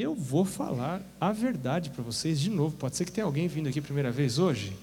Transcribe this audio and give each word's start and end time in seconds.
eu 0.00 0.12
vou 0.12 0.44
falar 0.44 1.00
a 1.20 1.30
verdade 1.30 1.90
para 1.90 2.02
vocês 2.02 2.40
de 2.40 2.50
novo. 2.50 2.76
Pode 2.76 2.96
ser 2.96 3.04
que 3.04 3.12
tenha 3.12 3.24
alguém 3.24 3.46
vindo 3.46 3.68
aqui 3.68 3.80
primeira 3.80 4.10
vez 4.10 4.40
hoje. 4.40 4.76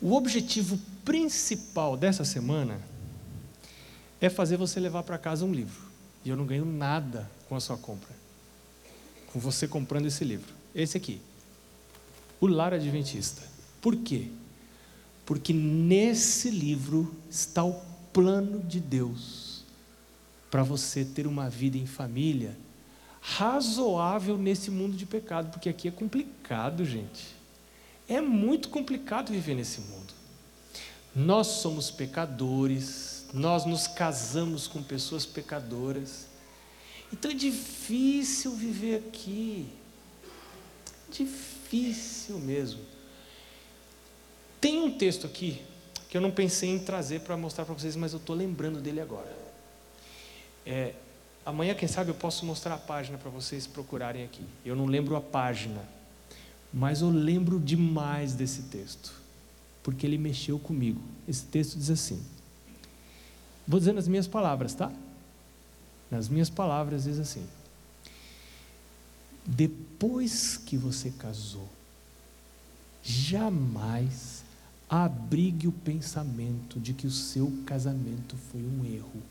O 0.00 0.14
objetivo 0.14 0.78
principal 1.04 1.98
dessa 1.98 2.24
semana 2.24 2.80
é 4.22 4.30
fazer 4.30 4.56
você 4.56 4.80
levar 4.80 5.02
para 5.02 5.18
casa 5.18 5.44
um 5.44 5.52
livro. 5.52 5.84
E 6.24 6.30
eu 6.30 6.36
não 6.36 6.46
ganho 6.46 6.64
nada 6.64 7.30
com 7.46 7.54
a 7.54 7.60
sua 7.60 7.76
compra. 7.76 8.08
Com 9.30 9.38
você 9.38 9.68
comprando 9.68 10.06
esse 10.06 10.24
livro. 10.24 10.54
Esse 10.74 10.96
aqui. 10.96 11.20
O 12.40 12.46
Lar 12.46 12.72
Adventista. 12.72 13.42
Por 13.82 13.96
quê? 13.96 14.28
Porque 15.26 15.52
nesse 15.52 16.50
livro 16.50 17.14
está 17.28 17.62
o 17.62 17.74
plano 18.14 18.60
de 18.60 18.80
Deus 18.80 19.62
para 20.50 20.62
você 20.62 21.04
ter 21.04 21.26
uma 21.26 21.50
vida 21.50 21.76
em 21.76 21.84
família 21.84 22.56
razoável 23.34 24.38
nesse 24.38 24.70
mundo 24.70 24.96
de 24.96 25.04
pecado, 25.04 25.50
porque 25.50 25.68
aqui 25.68 25.88
é 25.88 25.90
complicado, 25.90 26.84
gente. 26.84 27.34
É 28.08 28.20
muito 28.20 28.68
complicado 28.68 29.32
viver 29.32 29.56
nesse 29.56 29.80
mundo. 29.80 30.14
Nós 31.14 31.48
somos 31.48 31.90
pecadores, 31.90 33.26
nós 33.34 33.64
nos 33.64 33.88
casamos 33.88 34.68
com 34.68 34.80
pessoas 34.80 35.26
pecadoras. 35.26 36.26
Então 37.12 37.30
é 37.30 37.34
difícil 37.34 38.52
viver 38.52 39.02
aqui. 39.08 39.68
Difícil 41.10 42.38
mesmo. 42.38 42.80
Tem 44.60 44.80
um 44.80 44.96
texto 44.96 45.26
aqui 45.26 45.62
que 46.08 46.16
eu 46.16 46.20
não 46.20 46.30
pensei 46.30 46.70
em 46.70 46.78
trazer 46.78 47.22
para 47.22 47.36
mostrar 47.36 47.64
para 47.64 47.74
vocês, 47.74 47.96
mas 47.96 48.12
eu 48.12 48.18
estou 48.18 48.36
lembrando 48.36 48.80
dele 48.80 49.00
agora. 49.00 49.36
É, 50.64 50.94
amanhã, 51.46 51.74
quem 51.74 51.88
sabe, 51.88 52.10
eu 52.10 52.14
posso 52.14 52.44
mostrar 52.44 52.74
a 52.74 52.78
página 52.78 53.16
para 53.16 53.30
vocês 53.30 53.66
procurarem 53.66 54.24
aqui. 54.24 54.44
Eu 54.64 54.74
não 54.74 54.84
lembro 54.84 55.14
a 55.14 55.20
página, 55.20 55.80
mas 56.74 57.00
eu 57.00 57.08
lembro 57.08 57.60
demais 57.60 58.34
desse 58.34 58.62
texto, 58.64 59.14
porque 59.82 60.04
ele 60.04 60.18
mexeu 60.18 60.58
comigo. 60.58 61.00
Esse 61.26 61.44
texto 61.44 61.78
diz 61.78 61.88
assim: 61.88 62.20
vou 63.66 63.78
dizer 63.78 63.92
nas 63.92 64.08
minhas 64.08 64.26
palavras, 64.26 64.74
tá? 64.74 64.92
Nas 66.10 66.28
minhas 66.28 66.50
palavras, 66.50 67.04
diz 67.04 67.20
assim: 67.20 67.46
depois 69.46 70.56
que 70.56 70.76
você 70.76 71.10
casou, 71.10 71.68
jamais 73.02 74.44
abrigue 74.88 75.68
o 75.68 75.72
pensamento 75.72 76.80
de 76.80 76.92
que 76.92 77.06
o 77.06 77.10
seu 77.10 77.52
casamento 77.64 78.36
foi 78.50 78.60
um 78.60 78.84
erro. 78.84 79.22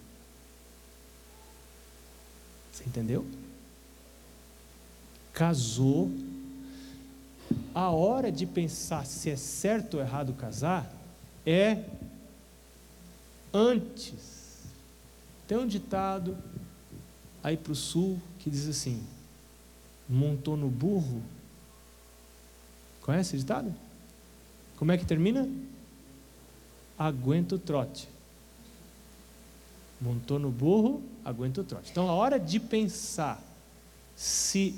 Você 2.75 2.83
entendeu? 2.83 3.25
Casou, 5.31 6.11
a 7.73 7.89
hora 7.89 8.29
de 8.29 8.45
pensar 8.45 9.05
se 9.05 9.29
é 9.29 9.37
certo 9.37 9.93
ou 9.93 10.01
errado 10.01 10.33
casar 10.33 10.91
é 11.45 11.85
antes. 13.53 14.65
Tem 15.47 15.57
um 15.57 15.65
ditado 15.65 16.37
aí 17.41 17.55
para 17.55 17.71
o 17.71 17.75
sul 17.75 18.19
que 18.39 18.49
diz 18.49 18.67
assim: 18.67 19.01
montou 20.09 20.57
no 20.57 20.67
burro. 20.67 21.23
Conhece 23.01 23.37
esse 23.37 23.45
ditado? 23.45 23.73
Como 24.75 24.91
é 24.91 24.97
que 24.97 25.05
termina? 25.05 25.49
Aguenta 26.99 27.55
o 27.55 27.59
trote. 27.59 28.09
Montou 30.01 30.37
no 30.37 30.51
burro, 30.51 31.01
aguenta 31.25 31.61
o 31.61 31.63
trote. 31.63 31.89
Então, 31.91 32.07
a 32.07 32.13
hora 32.13 32.39
de 32.39 32.59
pensar 32.59 33.43
se 34.15 34.75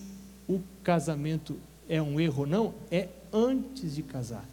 o 0.47 0.61
casamento 0.81 1.59
é 1.89 2.01
um 2.01 2.19
erro 2.19 2.41
ou 2.41 2.47
não, 2.47 2.73
é 2.89 3.09
antes 3.31 3.95
de 3.95 4.01
casar. 4.01 4.47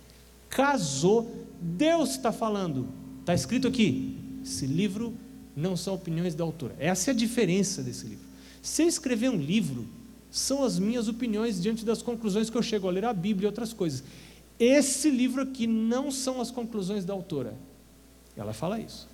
Casou, 0.50 1.46
Deus 1.60 2.10
está 2.10 2.32
falando. 2.32 2.88
Está 3.20 3.32
escrito 3.32 3.68
aqui. 3.68 4.18
Esse 4.44 4.66
livro 4.66 5.14
não 5.56 5.76
são 5.76 5.94
opiniões 5.94 6.34
da 6.34 6.44
autora. 6.44 6.74
Essa 6.78 7.10
é 7.10 7.14
a 7.14 7.16
diferença 7.16 7.82
desse 7.82 8.06
livro. 8.06 8.24
Se 8.60 8.82
eu 8.82 8.88
escrever 8.88 9.30
um 9.30 9.36
livro, 9.36 9.86
são 10.30 10.64
as 10.64 10.78
minhas 10.78 11.06
opiniões 11.06 11.62
diante 11.62 11.84
das 11.84 12.02
conclusões 12.02 12.50
que 12.50 12.56
eu 12.56 12.62
chego 12.62 12.88
a 12.88 12.90
ler 12.90 13.04
a 13.04 13.12
Bíblia 13.12 13.46
e 13.46 13.48
outras 13.48 13.72
coisas. 13.72 14.02
Esse 14.58 15.10
livro 15.10 15.42
aqui 15.42 15.66
não 15.66 16.10
são 16.10 16.40
as 16.40 16.50
conclusões 16.50 17.04
da 17.04 17.12
autora. 17.12 17.54
Ela 18.36 18.52
fala 18.52 18.80
isso. 18.80 19.08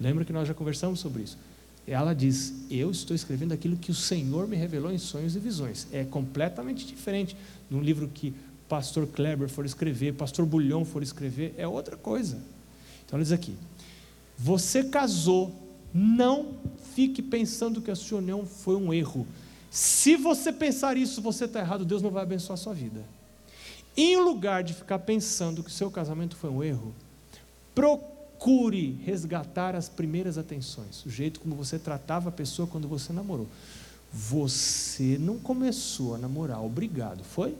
Lembra 0.00 0.24
que 0.24 0.32
nós 0.32 0.48
já 0.48 0.54
conversamos 0.54 1.00
sobre 1.00 1.22
isso? 1.22 1.38
Ela 1.86 2.14
diz: 2.14 2.52
Eu 2.70 2.90
estou 2.90 3.14
escrevendo 3.14 3.52
aquilo 3.52 3.76
que 3.76 3.90
o 3.90 3.94
Senhor 3.94 4.48
me 4.48 4.56
revelou 4.56 4.90
em 4.90 4.98
sonhos 4.98 5.36
e 5.36 5.38
visões. 5.38 5.86
É 5.92 6.04
completamente 6.04 6.86
diferente 6.86 7.36
de 7.68 7.76
um 7.76 7.80
livro 7.80 8.08
que 8.08 8.34
pastor 8.68 9.06
Kleber 9.06 9.48
for 9.48 9.64
escrever, 9.66 10.14
pastor 10.14 10.46
Bulhão 10.46 10.84
for 10.84 11.02
escrever, 11.02 11.54
é 11.58 11.66
outra 11.66 11.96
coisa. 11.96 12.36
Então 13.04 13.16
ela 13.16 13.22
diz 13.22 13.32
aqui: 13.32 13.54
Você 14.38 14.84
casou, 14.84 15.54
não 15.92 16.54
fique 16.94 17.20
pensando 17.20 17.82
que 17.82 17.90
a 17.90 17.96
sua 17.96 18.18
união 18.18 18.46
foi 18.46 18.76
um 18.76 18.92
erro. 18.92 19.26
Se 19.70 20.16
você 20.16 20.52
pensar 20.52 20.96
isso, 20.96 21.20
você 21.20 21.44
está 21.44 21.60
errado, 21.60 21.84
Deus 21.84 22.00
não 22.00 22.10
vai 22.10 22.22
abençoar 22.22 22.54
a 22.54 22.62
sua 22.62 22.72
vida. 22.72 23.04
Em 23.96 24.16
lugar 24.16 24.62
de 24.64 24.72
ficar 24.72 25.00
pensando 25.00 25.62
que 25.62 25.68
o 25.68 25.72
seu 25.72 25.90
casamento 25.90 26.36
foi 26.36 26.50
um 26.50 26.62
erro, 26.62 26.94
procure 27.74 28.13
resgatar 29.02 29.74
as 29.74 29.88
primeiras 29.88 30.36
atenções, 30.36 31.04
o 31.06 31.10
jeito 31.10 31.40
como 31.40 31.54
você 31.54 31.78
tratava 31.78 32.28
a 32.28 32.32
pessoa 32.32 32.68
quando 32.68 32.86
você 32.86 33.12
namorou. 33.12 33.46
Você 34.12 35.16
não 35.18 35.38
começou 35.38 36.14
a 36.14 36.18
namorar, 36.18 36.62
obrigado, 36.62 37.24
foi? 37.24 37.56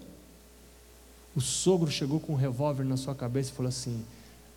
O 1.34 1.40
sogro 1.40 1.90
chegou 1.90 2.20
com 2.20 2.34
um 2.34 2.36
revólver 2.36 2.84
na 2.84 2.96
sua 2.96 3.14
cabeça 3.14 3.50
e 3.50 3.54
falou 3.54 3.68
assim: 3.68 4.04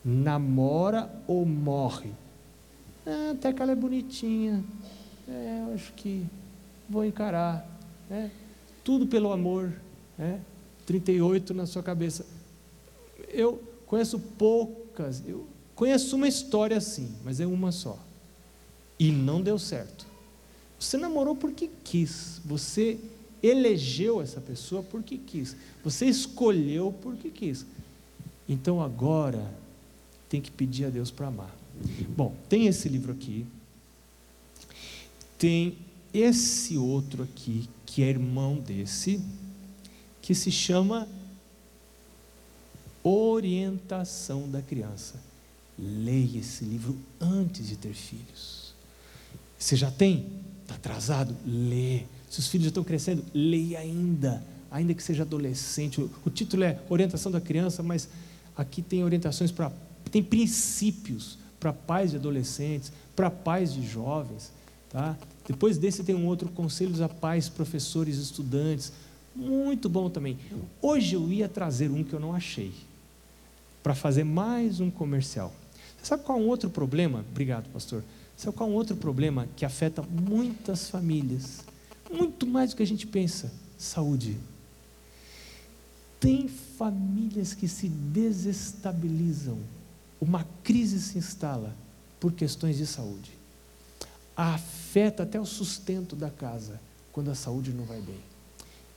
namora 0.04 1.10
ou 1.26 1.46
morre? 1.46 2.12
Ah, 3.06 3.32
até 3.32 3.52
que 3.52 3.62
ela 3.62 3.72
é 3.72 3.76
bonitinha. 3.76 4.64
É, 5.28 5.64
eu 5.66 5.74
acho 5.74 5.94
que 5.94 6.26
vou 6.90 7.04
encarar. 7.04 7.66
É, 8.12 8.30
tudo 8.84 9.08
pelo 9.08 9.32
amor. 9.32 9.74
É, 10.20 10.40
38 10.86 11.54
na 11.54 11.66
sua 11.66 11.82
cabeça. 11.82 12.26
Eu 13.30 13.62
conheço 13.86 14.20
poucas, 14.20 15.24
eu 15.26 15.48
conheço 15.78 16.16
uma 16.16 16.28
história 16.28 16.76
assim, 16.76 17.16
mas 17.24 17.40
é 17.40 17.46
uma 17.46 17.72
só. 17.72 17.98
E 19.00 19.12
não 19.12 19.42
deu 19.42 19.60
certo. 19.60 20.08
Você 20.80 20.98
namorou 20.98 21.36
porque 21.36 21.70
quis, 21.84 22.42
você 22.44 23.00
elegeu 23.42 24.20
essa 24.20 24.42
pessoa 24.42 24.82
porque 24.82 25.18
quis, 25.18 25.56
você 25.84 26.08
escolheu 26.08 26.94
porque 27.02 27.30
quis. 27.30 27.66
Então 28.50 28.82
agora 28.82 29.54
tem 30.28 30.42
que 30.42 30.50
pedir 30.50 30.86
a 30.86 30.90
Deus 30.90 31.12
para 31.12 31.28
amar. 31.28 31.56
Bom, 32.10 32.36
tem 32.50 32.66
esse 32.66 32.90
livro 32.90 33.12
aqui, 33.12 33.46
tem 35.38 35.78
esse 36.12 36.76
outro 36.76 37.22
aqui, 37.24 37.70
que 37.86 38.02
é 38.02 38.10
irmão 38.10 38.56
desse, 38.56 39.22
que 40.24 40.34
se 40.34 40.52
chama 40.52 41.08
Orientação 43.04 44.50
da 44.50 44.62
Criança. 44.62 45.28
Leia 45.78 46.40
esse 46.40 46.66
livro 46.66 46.98
antes 47.20 47.68
de 47.68 47.76
ter 47.76 47.94
filhos. 47.94 48.74
Você 49.58 49.76
já 49.76 49.92
tem? 49.92 50.28
Está 50.64 50.76
atrasado? 50.76 51.36
Lê. 51.46 52.02
Se 52.30 52.40
os 52.40 52.48
filhos 52.48 52.66
já 52.66 52.70
estão 52.70 52.84
crescendo, 52.84 53.24
leia 53.34 53.80
ainda, 53.80 54.44
ainda 54.70 54.94
que 54.94 55.02
seja 55.02 55.24
adolescente. 55.24 56.02
O, 56.02 56.30
título 56.30 56.64
é 56.64 56.80
Orientação 56.90 57.32
da 57.32 57.40
Criança, 57.40 57.82
mas 57.82 58.10
aqui 58.56 58.82
tem 58.82 59.04
orientações 59.04 59.52
para. 59.52 59.72
tem 60.12 60.24
princípios 60.24 61.38
para 61.60 61.72
pais 61.72 62.12
de 62.12 62.18
adolescentes, 62.18 62.92
para 63.16 63.30
pais 63.30 63.74
de 63.74 63.86
jovens. 63.86 64.52
Tá? 64.90 65.18
Depois 65.48 65.78
desse 65.78 66.04
tem 66.04 66.16
um 66.16 66.26
outro, 66.26 66.50
Conselhos 66.50 67.02
a 67.02 67.10
Pais, 67.10 67.50
Professores, 67.50 68.18
Estudantes 68.18 68.92
muito 69.38 69.88
bom 69.88 70.10
também. 70.10 70.38
Hoje 70.82 71.16
eu 71.16 71.32
ia 71.32 71.48
trazer 71.48 71.92
um 71.92 72.04
que 72.04 72.12
eu 72.12 72.20
não 72.20 72.34
achei, 72.34 72.74
para 73.84 73.94
fazer 73.94 74.24
mais 74.24 74.80
um 74.80 74.90
comercial. 74.90 75.54
Sabe 76.02 76.24
qual 76.24 76.38
é 76.38 76.42
um 76.42 76.48
outro 76.48 76.70
problema? 76.70 77.26
Obrigado, 77.30 77.70
pastor. 77.70 78.04
Sabe 78.36 78.56
qual 78.56 78.70
é 78.70 78.72
um 78.72 78.76
outro 78.76 78.96
problema 78.96 79.48
que 79.56 79.66
afeta 79.66 80.02
muitas 80.02 80.90
famílias? 80.90 81.66
Muito 82.12 82.46
mais 82.46 82.70
do 82.70 82.78
que 82.78 82.84
a 82.84 82.88
gente 82.88 83.08
pensa: 83.08 83.52
saúde. 83.78 84.38
Tem 86.20 86.48
famílias 86.48 87.54
que 87.54 87.68
se 87.68 87.88
desestabilizam, 87.88 89.58
uma 90.20 90.46
crise 90.64 91.00
se 91.00 91.18
instala 91.18 91.76
por 92.20 92.32
questões 92.32 92.78
de 92.78 92.88
saúde. 92.88 93.32
Afeta 94.36 95.24
até 95.24 95.40
o 95.40 95.46
sustento 95.46 96.16
da 96.16 96.30
casa 96.30 96.80
quando 97.12 97.30
a 97.30 97.36
saúde 97.36 97.72
não 97.72 97.84
vai 97.84 98.02
bem. 98.02 98.20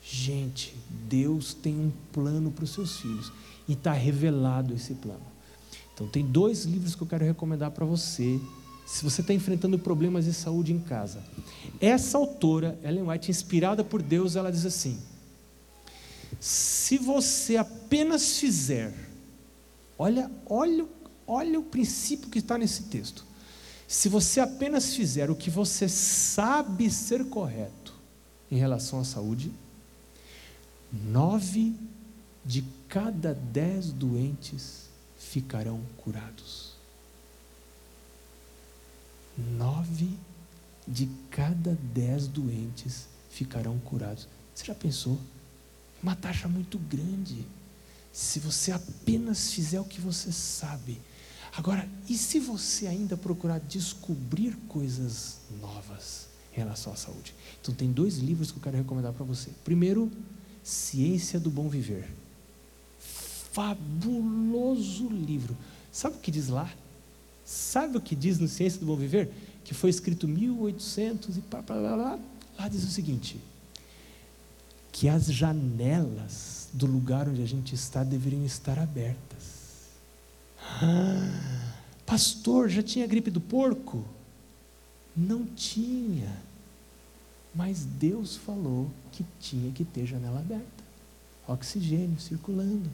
Gente, 0.02 0.74
Deus 1.08 1.52
tem 1.52 1.78
um 1.78 1.92
plano 2.12 2.50
para 2.50 2.64
os 2.64 2.70
seus 2.70 2.98
filhos 2.98 3.32
e 3.68 3.72
está 3.72 3.92
revelado 3.92 4.74
esse 4.74 4.94
plano. 4.94 5.20
Então, 6.00 6.08
tem 6.08 6.24
dois 6.24 6.64
livros 6.64 6.94
que 6.94 7.02
eu 7.02 7.06
quero 7.06 7.26
recomendar 7.26 7.72
para 7.72 7.84
você, 7.84 8.40
se 8.86 9.04
você 9.04 9.20
está 9.20 9.34
enfrentando 9.34 9.78
problemas 9.78 10.24
de 10.24 10.32
saúde 10.32 10.72
em 10.72 10.80
casa. 10.80 11.22
Essa 11.78 12.16
autora, 12.16 12.78
Ellen 12.82 13.06
White, 13.06 13.30
inspirada 13.30 13.84
por 13.84 14.00
Deus, 14.00 14.34
ela 14.34 14.50
diz 14.50 14.64
assim: 14.64 14.98
se 16.40 16.96
você 16.96 17.58
apenas 17.58 18.38
fizer, 18.38 18.94
olha, 19.98 20.30
olha, 20.46 20.86
olha 21.26 21.60
o 21.60 21.64
princípio 21.64 22.30
que 22.30 22.38
está 22.38 22.56
nesse 22.56 22.84
texto. 22.84 23.22
Se 23.86 24.08
você 24.08 24.40
apenas 24.40 24.94
fizer 24.94 25.30
o 25.30 25.36
que 25.36 25.50
você 25.50 25.86
sabe 25.86 26.90
ser 26.90 27.26
correto 27.26 27.94
em 28.50 28.56
relação 28.56 29.00
à 29.00 29.04
saúde, 29.04 29.52
nove 30.90 31.74
de 32.42 32.64
cada 32.88 33.34
dez 33.34 33.92
doentes 33.92 34.88
ficarão 35.30 35.80
curados 35.96 36.70
nove 39.40 40.10
de 40.86 41.08
cada 41.30 41.76
dez 41.94 42.26
doentes 42.26 43.08
ficarão 43.30 43.78
curados. 43.78 44.28
Você 44.54 44.64
já 44.66 44.74
pensou? 44.74 45.18
Uma 46.02 46.16
taxa 46.16 46.48
muito 46.48 46.78
grande. 46.78 47.46
Se 48.12 48.40
você 48.40 48.72
apenas 48.72 49.52
fizer 49.52 49.80
o 49.80 49.84
que 49.84 50.00
você 50.00 50.32
sabe. 50.32 51.00
Agora, 51.56 51.88
e 52.08 52.16
se 52.16 52.38
você 52.38 52.86
ainda 52.86 53.16
procurar 53.16 53.60
descobrir 53.60 54.56
coisas 54.68 55.38
novas 55.60 56.26
em 56.52 56.56
relação 56.56 56.92
à 56.92 56.96
saúde? 56.96 57.34
Então, 57.60 57.74
tem 57.74 57.92
dois 57.92 58.18
livros 58.18 58.50
que 58.50 58.58
eu 58.58 58.62
quero 58.62 58.76
recomendar 58.76 59.12
para 59.12 59.24
você. 59.24 59.50
Primeiro, 59.64 60.10
Ciência 60.62 61.38
do 61.38 61.50
Bom 61.50 61.68
Viver. 61.68 62.08
Fabuloso 63.52 65.08
livro. 65.08 65.56
Sabe 65.92 66.16
o 66.16 66.20
que 66.20 66.30
diz 66.30 66.48
lá? 66.48 66.70
Sabe 67.44 67.96
o 67.96 68.00
que 68.00 68.14
diz 68.14 68.38
no 68.38 68.46
Ciência 68.46 68.78
do 68.78 68.86
Bom 68.86 68.96
Viver? 68.96 69.30
Que 69.64 69.74
foi 69.74 69.90
escrito 69.90 70.28
1800 70.28 71.36
e 71.36 71.40
pá, 71.40 71.62
pá, 71.62 71.74
lá. 71.74 72.18
Lá 72.58 72.68
diz 72.68 72.84
o 72.84 72.90
seguinte: 72.90 73.40
que 74.92 75.08
as 75.08 75.26
janelas 75.26 76.68
do 76.72 76.86
lugar 76.86 77.28
onde 77.28 77.42
a 77.42 77.46
gente 77.46 77.74
está 77.74 78.04
deveriam 78.04 78.44
estar 78.44 78.78
abertas. 78.78 79.88
Ah, 80.82 81.74
pastor, 82.06 82.68
já 82.68 82.82
tinha 82.82 83.06
gripe 83.06 83.30
do 83.30 83.40
porco? 83.40 84.04
Não 85.16 85.44
tinha. 85.44 86.36
Mas 87.54 87.84
Deus 87.84 88.36
falou 88.36 88.90
que 89.10 89.24
tinha 89.40 89.72
que 89.72 89.84
ter 89.84 90.06
janela 90.06 90.38
aberta, 90.38 90.84
oxigênio 91.48 92.20
circulando, 92.20 92.88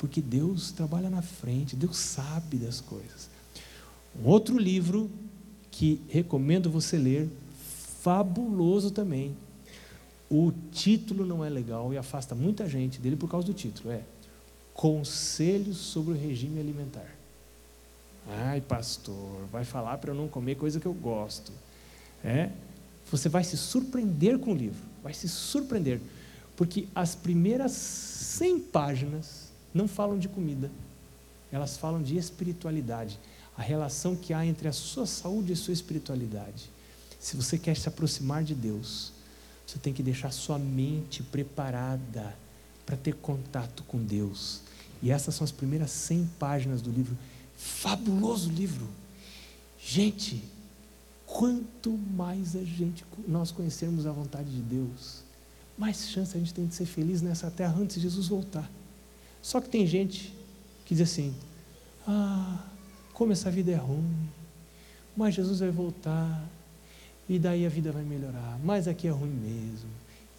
porque 0.00 0.22
Deus 0.22 0.72
trabalha 0.72 1.10
na 1.10 1.20
frente, 1.20 1.76
Deus 1.76 1.98
sabe 1.98 2.56
das 2.56 2.80
coisas. 2.80 3.28
Um 4.18 4.26
outro 4.26 4.56
livro 4.56 5.10
que 5.70 6.00
recomendo 6.08 6.70
você 6.70 6.96
ler, 6.96 7.28
fabuloso 8.02 8.90
também. 8.90 9.36
O 10.30 10.52
título 10.72 11.26
não 11.26 11.44
é 11.44 11.50
legal 11.50 11.92
e 11.92 11.98
afasta 11.98 12.34
muita 12.34 12.66
gente 12.66 12.98
dele 12.98 13.14
por 13.14 13.28
causa 13.28 13.46
do 13.46 13.52
título. 13.52 13.92
É 13.92 14.00
Conselhos 14.72 15.76
sobre 15.76 16.14
o 16.14 16.16
Regime 16.16 16.58
Alimentar. 16.58 17.14
Ai, 18.26 18.62
pastor, 18.62 19.46
vai 19.52 19.64
falar 19.66 19.98
para 19.98 20.12
eu 20.12 20.14
não 20.14 20.28
comer 20.28 20.54
coisa 20.54 20.80
que 20.80 20.86
eu 20.86 20.94
gosto. 20.94 21.52
É? 22.24 22.48
Você 23.10 23.28
vai 23.28 23.44
se 23.44 23.58
surpreender 23.58 24.38
com 24.38 24.52
o 24.52 24.56
livro, 24.56 24.80
vai 25.02 25.12
se 25.12 25.28
surpreender, 25.28 26.00
porque 26.56 26.88
as 26.94 27.14
primeiras 27.14 27.72
100 27.72 28.60
páginas 28.60 29.39
não 29.72 29.86
falam 29.88 30.18
de 30.18 30.28
comida, 30.28 30.70
elas 31.52 31.76
falam 31.76 32.02
de 32.02 32.16
espiritualidade 32.16 33.18
a 33.60 33.62
relação 33.62 34.16
que 34.16 34.32
há 34.32 34.44
entre 34.46 34.68
a 34.68 34.72
sua 34.72 35.04
saúde 35.04 35.50
e 35.50 35.52
a 35.52 35.56
sua 35.56 35.74
espiritualidade. 35.74 36.70
Se 37.18 37.36
você 37.36 37.58
quer 37.58 37.76
se 37.76 37.88
aproximar 37.88 38.42
de 38.42 38.54
Deus, 38.54 39.12
você 39.66 39.78
tem 39.78 39.92
que 39.92 40.02
deixar 40.02 40.30
sua 40.30 40.58
mente 40.58 41.22
preparada 41.22 42.34
para 42.86 42.96
ter 42.96 43.14
contato 43.16 43.82
com 43.82 44.02
Deus. 44.02 44.62
E 45.02 45.10
essas 45.10 45.34
são 45.34 45.44
as 45.44 45.52
primeiras 45.52 45.90
100 45.90 46.30
páginas 46.38 46.80
do 46.80 46.90
livro. 46.90 47.16
Fabuloso 47.54 48.50
livro. 48.50 48.88
Gente, 49.78 50.42
quanto 51.26 51.90
mais 51.90 52.56
a 52.56 52.64
gente 52.64 53.04
nós 53.28 53.50
conhecermos 53.50 54.06
a 54.06 54.12
vontade 54.12 54.50
de 54.50 54.62
Deus, 54.62 55.22
mais 55.76 56.08
chance 56.08 56.34
a 56.34 56.40
gente 56.40 56.54
tem 56.54 56.66
de 56.66 56.74
ser 56.74 56.86
feliz 56.86 57.20
nessa 57.20 57.50
terra 57.50 57.76
antes 57.78 57.96
de 57.96 58.02
Jesus 58.02 58.28
voltar. 58.28 58.68
Só 59.42 59.60
que 59.60 59.68
tem 59.68 59.86
gente 59.86 60.34
que 60.84 60.94
diz 60.94 61.10
assim: 61.10 61.34
"Ah, 62.06 62.64
como 63.12 63.32
essa 63.32 63.50
vida 63.50 63.70
é 63.72 63.76
ruim, 63.76 64.28
mas 65.16 65.34
Jesus 65.34 65.60
vai 65.60 65.70
voltar, 65.70 66.42
e 67.28 67.38
daí 67.38 67.64
a 67.64 67.68
vida 67.68 67.92
vai 67.92 68.02
melhorar, 68.02 68.58
mas 68.64 68.88
aqui 68.88 69.06
é 69.06 69.10
ruim 69.10 69.30
mesmo. 69.30 69.88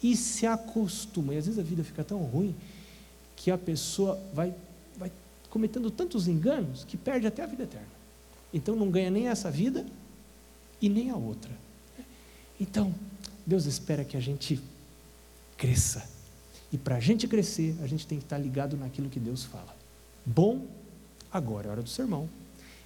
E 0.02 0.16
se 0.16 0.46
acostuma, 0.46 1.34
e 1.34 1.38
às 1.38 1.46
vezes 1.46 1.58
a 1.58 1.62
vida 1.62 1.82
fica 1.82 2.04
tão 2.04 2.18
ruim 2.18 2.54
que 3.36 3.50
a 3.50 3.56
pessoa 3.56 4.20
vai, 4.34 4.54
vai 4.96 5.10
cometendo 5.48 5.90
tantos 5.90 6.28
enganos 6.28 6.84
que 6.84 6.96
perde 6.96 7.26
até 7.26 7.42
a 7.42 7.46
vida 7.46 7.62
eterna. 7.62 7.86
Então 8.52 8.76
não 8.76 8.90
ganha 8.90 9.10
nem 9.10 9.28
essa 9.28 9.50
vida 9.50 9.86
e 10.80 10.88
nem 10.88 11.10
a 11.10 11.16
outra. 11.16 11.50
Então, 12.60 12.94
Deus 13.46 13.64
espera 13.64 14.04
que 14.04 14.16
a 14.16 14.20
gente 14.20 14.60
cresça. 15.56 16.06
E 16.72 16.78
para 16.78 16.96
a 16.96 17.00
gente 17.00 17.28
crescer, 17.28 17.76
a 17.82 17.86
gente 17.86 18.06
tem 18.06 18.18
que 18.18 18.24
estar 18.24 18.38
ligado 18.38 18.76
naquilo 18.76 19.10
que 19.10 19.20
Deus 19.20 19.44
fala. 19.44 19.76
Bom, 20.24 20.66
agora 21.30 21.68
é 21.68 21.70
hora 21.70 21.82
do 21.82 21.88
sermão. 21.88 22.28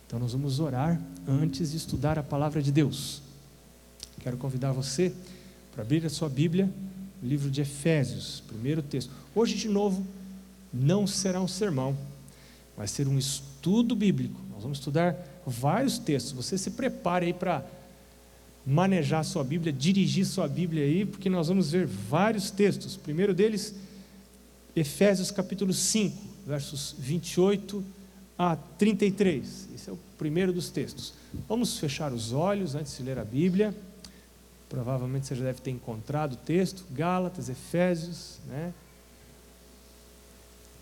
Então 0.07 0.19
nós 0.19 0.33
vamos 0.33 0.59
orar 0.61 1.01
antes 1.27 1.71
de 1.71 1.77
estudar 1.77 2.19
a 2.19 2.23
palavra 2.23 2.61
de 2.61 2.73
Deus. 2.73 3.23
Quero 4.21 4.37
convidar 4.37 4.73
você 4.73 5.13
para 5.73 5.83
abrir 5.83 6.05
a 6.05 6.11
sua 6.11 6.29
Bíblia, 6.29 6.69
o 7.23 7.27
livro 7.27 7.51
de 7.51 7.61
Efésios, 7.61 8.43
primeiro 8.47 8.83
texto. 8.83 9.11
Hoje, 9.35 9.55
de 9.57 9.69
novo, 9.69 10.05
não 10.73 11.07
será 11.07 11.41
um 11.41 11.49
sermão, 11.49 11.97
vai 12.77 12.89
ser 12.89 13.07
um 13.07 13.19
estudo 13.19 13.95
bíblico. 13.95 14.41
Nós 14.53 14.63
vamos 14.63 14.79
estudar 14.79 15.17
vários 15.47 15.99
textos. 15.99 16.33
Você 16.33 16.59
se 16.59 16.73
prepare 16.73 17.27
aí 17.27 17.33
para 17.33 17.65
manejar 18.67 19.23
sua 19.25 19.45
Bíblia, 19.45 19.73
dirigir 19.73 20.27
sua 20.27 20.49
Bíblia 20.49 20.83
aí, 20.83 21.07
porque 21.07 21.31
nós 21.31 21.47
vamos 21.47 21.71
ver 21.71 21.87
vários 21.87 22.51
textos. 22.51 22.97
O 22.97 22.99
primeiro 22.99 23.33
deles, 23.33 23.77
Efésios 24.75 25.31
capítulo 25.31 25.73
5, 25.73 26.17
versos 26.45 26.97
28 26.99 27.85
a 28.37 28.57
33. 28.57 29.69
Esse 29.73 29.89
é 29.89 29.93
o 29.93 29.99
primeiro 30.19 30.53
dos 30.53 30.69
textos. 30.69 31.15
Vamos 31.49 31.79
fechar 31.79 32.13
os 32.13 32.33
olhos 32.33 32.75
antes 32.75 32.97
de 32.97 33.05
ler 33.05 33.19
a 33.19 33.25
Bíblia. 33.25 33.73
Provavelmente 34.69 35.27
você 35.27 35.37
já 35.37 35.45
deve 35.45 35.61
ter 35.61 35.71
encontrado 35.71 36.33
o 36.33 36.37
texto, 36.37 36.85
Gálatas, 36.91 37.49
Efésios, 37.49 38.41
né? 38.49 38.75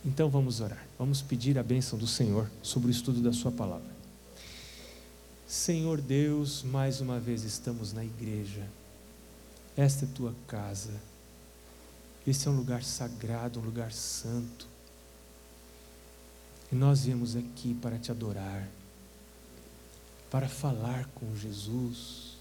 Então 0.06 0.30
vamos 0.30 0.60
orar. 0.60 0.86
Vamos 0.98 1.20
pedir 1.20 1.58
a 1.58 1.62
bênção 1.62 1.98
do 1.98 2.06
Senhor 2.06 2.50
sobre 2.62 2.88
o 2.88 2.90
estudo 2.90 3.20
da 3.20 3.32
Sua 3.32 3.52
palavra. 3.52 3.93
Senhor 5.54 6.00
Deus, 6.00 6.64
mais 6.64 7.00
uma 7.00 7.20
vez 7.20 7.44
estamos 7.44 7.92
na 7.92 8.04
igreja. 8.04 8.66
Esta 9.76 10.04
é 10.04 10.08
tua 10.12 10.34
casa. 10.48 10.90
Esse 12.26 12.48
é 12.48 12.50
um 12.50 12.56
lugar 12.56 12.82
sagrado, 12.82 13.60
um 13.60 13.62
lugar 13.62 13.92
santo. 13.92 14.66
E 16.72 16.74
nós 16.74 17.04
viemos 17.04 17.36
aqui 17.36 17.72
para 17.72 17.96
te 18.00 18.10
adorar, 18.10 18.68
para 20.28 20.48
falar 20.48 21.08
com 21.14 21.36
Jesus, 21.36 22.36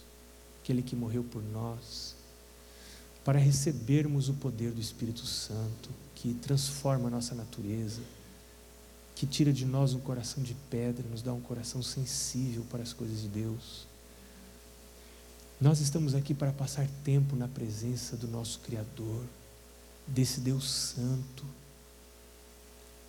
aquele 0.59 0.81
que 0.81 0.95
morreu 0.95 1.23
por 1.23 1.43
nós, 1.43 2.15
para 3.23 3.37
recebermos 3.37 4.27
o 4.27 4.33
poder 4.33 4.71
do 4.71 4.81
Espírito 4.81 5.23
Santo, 5.23 5.91
que 6.15 6.33
transforma 6.33 7.09
a 7.09 7.11
nossa 7.11 7.35
natureza, 7.35 8.01
que 9.23 9.27
tira 9.27 9.53
de 9.53 9.65
nós 9.65 9.93
um 9.93 9.99
coração 9.99 10.43
de 10.43 10.53
pedra, 10.69 11.07
nos 11.09 11.21
dá 11.21 11.33
um 11.33 11.41
coração 11.41 11.81
sensível 11.81 12.65
para 12.69 12.83
as 12.83 12.91
coisas 12.91 13.21
de 13.21 13.27
Deus. 13.27 13.87
Nós 15.59 15.79
estamos 15.79 16.13
aqui 16.13 16.33
para 16.33 16.51
passar 16.51 16.87
tempo 17.03 17.35
na 17.35 17.47
presença 17.47 18.17
do 18.17 18.27
nosso 18.27 18.59
Criador, 18.59 19.23
desse 20.07 20.39
Deus 20.39 20.69
Santo 20.69 21.45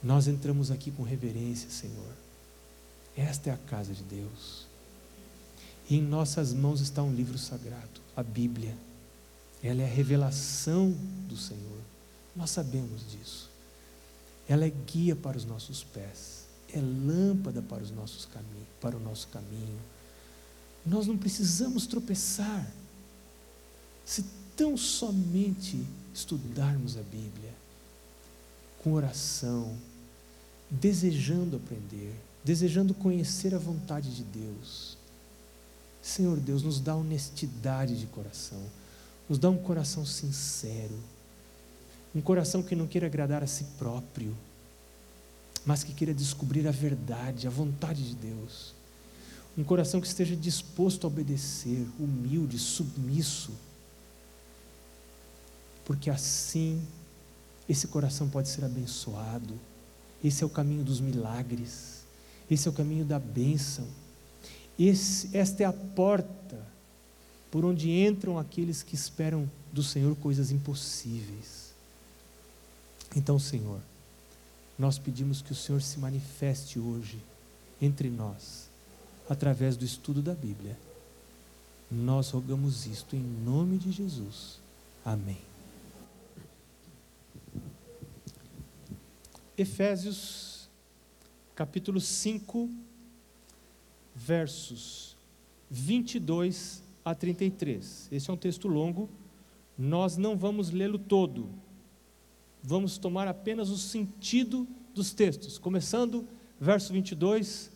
nós 0.05 0.29
entramos 0.29 0.71
aqui 0.71 0.91
com 0.91 1.03
reverência, 1.03 1.71
Senhor. 1.71 2.13
Esta 3.17 3.49
é 3.49 3.53
a 3.55 3.57
casa 3.57 3.95
de 3.95 4.03
Deus. 4.03 4.67
E 5.89 5.97
em 5.97 6.03
nossas 6.03 6.53
mãos 6.53 6.83
está 6.83 7.03
um 7.03 7.15
livro 7.15 7.39
sagrado, 7.39 8.03
a 8.15 8.23
Bíblia. 8.23 8.77
Ela 9.63 9.81
é 9.81 9.87
a 9.87 9.89
revelação 9.89 10.95
do 11.27 11.39
Senhor. 11.39 11.81
Nós 12.37 12.51
sabemos 12.51 13.11
disso. 13.11 13.51
Ela 14.49 14.67
é 14.67 14.71
guia 14.71 15.17
para 15.17 15.37
os 15.37 15.45
nossos 15.45 15.83
pés, 15.83 16.45
é 16.73 16.81
lâmpada 16.81 17.63
para 17.63 17.83
os 17.83 17.91
nossos 17.91 18.27
caminhos, 18.27 18.69
para 18.81 18.97
o 18.97 19.01
nosso 19.01 19.29
caminho. 19.29 19.79
Nós 20.85 21.07
não 21.07 21.17
precisamos 21.17 21.87
tropeçar 21.87 22.71
se 24.05 24.25
tão 24.57 24.77
somente 24.77 25.85
estudarmos 26.13 26.97
a 26.97 27.03
Bíblia 27.03 27.53
com 28.83 28.93
oração, 28.93 29.77
desejando 30.71 31.57
aprender, 31.57 32.15
desejando 32.45 32.93
conhecer 32.93 33.55
a 33.55 33.59
vontade 33.59 34.15
de 34.15 34.23
Deus. 34.23 34.99
Senhor 36.03 36.39
Deus, 36.39 36.63
nos 36.63 36.81
dá 36.81 36.95
honestidade 36.95 37.99
de 37.99 38.07
coração, 38.07 38.63
nos 39.27 39.39
dá 39.39 39.49
um 39.49 39.57
coração 39.57 40.05
sincero, 40.05 40.99
um 42.15 42.21
coração 42.21 42.63
que 42.63 42.77
não 42.77 42.87
queira 42.87 43.07
agradar 43.07 43.43
a 43.43 43.47
si 43.47 43.65
próprio, 43.77 44.37
mas 45.67 45.83
que 45.83 45.93
queira 45.93 46.15
descobrir 46.15 46.67
a 46.69 46.71
verdade, 46.71 47.47
a 47.47 47.51
vontade 47.51 48.07
de 48.07 48.15
Deus. 48.15 48.75
Um 49.57 49.65
coração 49.65 50.01
que 50.01 50.07
esteja 50.07 50.37
disposto 50.37 51.05
a 51.05 51.09
obedecer, 51.09 51.87
humilde, 51.99 52.59
submisso, 52.59 53.53
porque 55.85 56.11
assim 56.11 56.83
esse 57.69 57.87
coração 57.89 58.29
pode 58.29 58.49
ser 58.49 58.65
abençoado. 58.65 59.59
Esse 60.23 60.43
é 60.43 60.47
o 60.47 60.51
caminho 60.51 60.85
dos 60.85 61.01
milagres, 61.01 62.05
esse 62.51 62.69
é 62.69 62.71
o 62.71 62.75
caminho 62.75 63.05
da 63.05 63.19
bênção. 63.19 63.87
Esse, 64.79 65.37
esta 65.37 65.63
é 65.63 65.67
a 65.67 65.73
porta 65.73 66.61
por 67.51 67.65
onde 67.65 67.91
entram 67.91 68.39
aqueles 68.39 68.83
que 68.83 68.95
esperam 68.95 69.49
do 69.73 69.83
Senhor 69.83 70.17
coisas 70.17 70.51
impossíveis. 70.51 71.64
Então, 73.17 73.39
Senhor, 73.39 73.81
nós 74.79 74.99
pedimos 74.99 75.41
que 75.41 75.53
o 75.53 75.55
Senhor 75.55 75.81
se 75.81 75.99
manifeste 75.99 76.79
hoje 76.79 77.19
entre 77.81 78.11
nós, 78.11 78.69
através 79.29 79.77
do 79.77 79.85
estudo 79.85 80.21
da 80.21 80.35
Bíblia. 80.35 80.77
Nós 81.91 82.31
rogamos 82.31 82.87
isto 82.87 83.15
em 83.15 83.23
nome 83.23 83.79
de 83.79 83.93
Jesus. 83.93 84.59
Amém. 85.05 85.39
Efésios, 89.57 90.69
capítulo 91.55 92.01
5, 92.01 92.69
versos 94.15 95.17
22 95.71 96.83
a 97.05 97.15
33. 97.15 98.09
Esse 98.11 98.31
é 98.31 98.33
um 98.33 98.37
texto 98.37 98.67
longo, 98.67 99.09
nós 99.79 100.17
não 100.17 100.37
vamos 100.37 100.71
lê-lo 100.71 100.99
todo. 100.99 101.49
Vamos 102.67 102.97
tomar 102.97 103.29
apenas 103.29 103.69
o 103.69 103.77
sentido 103.77 104.67
dos 104.95 105.13
textos, 105.13 105.59
começando 105.59 106.27
verso 106.59 106.95
22, 106.95 107.71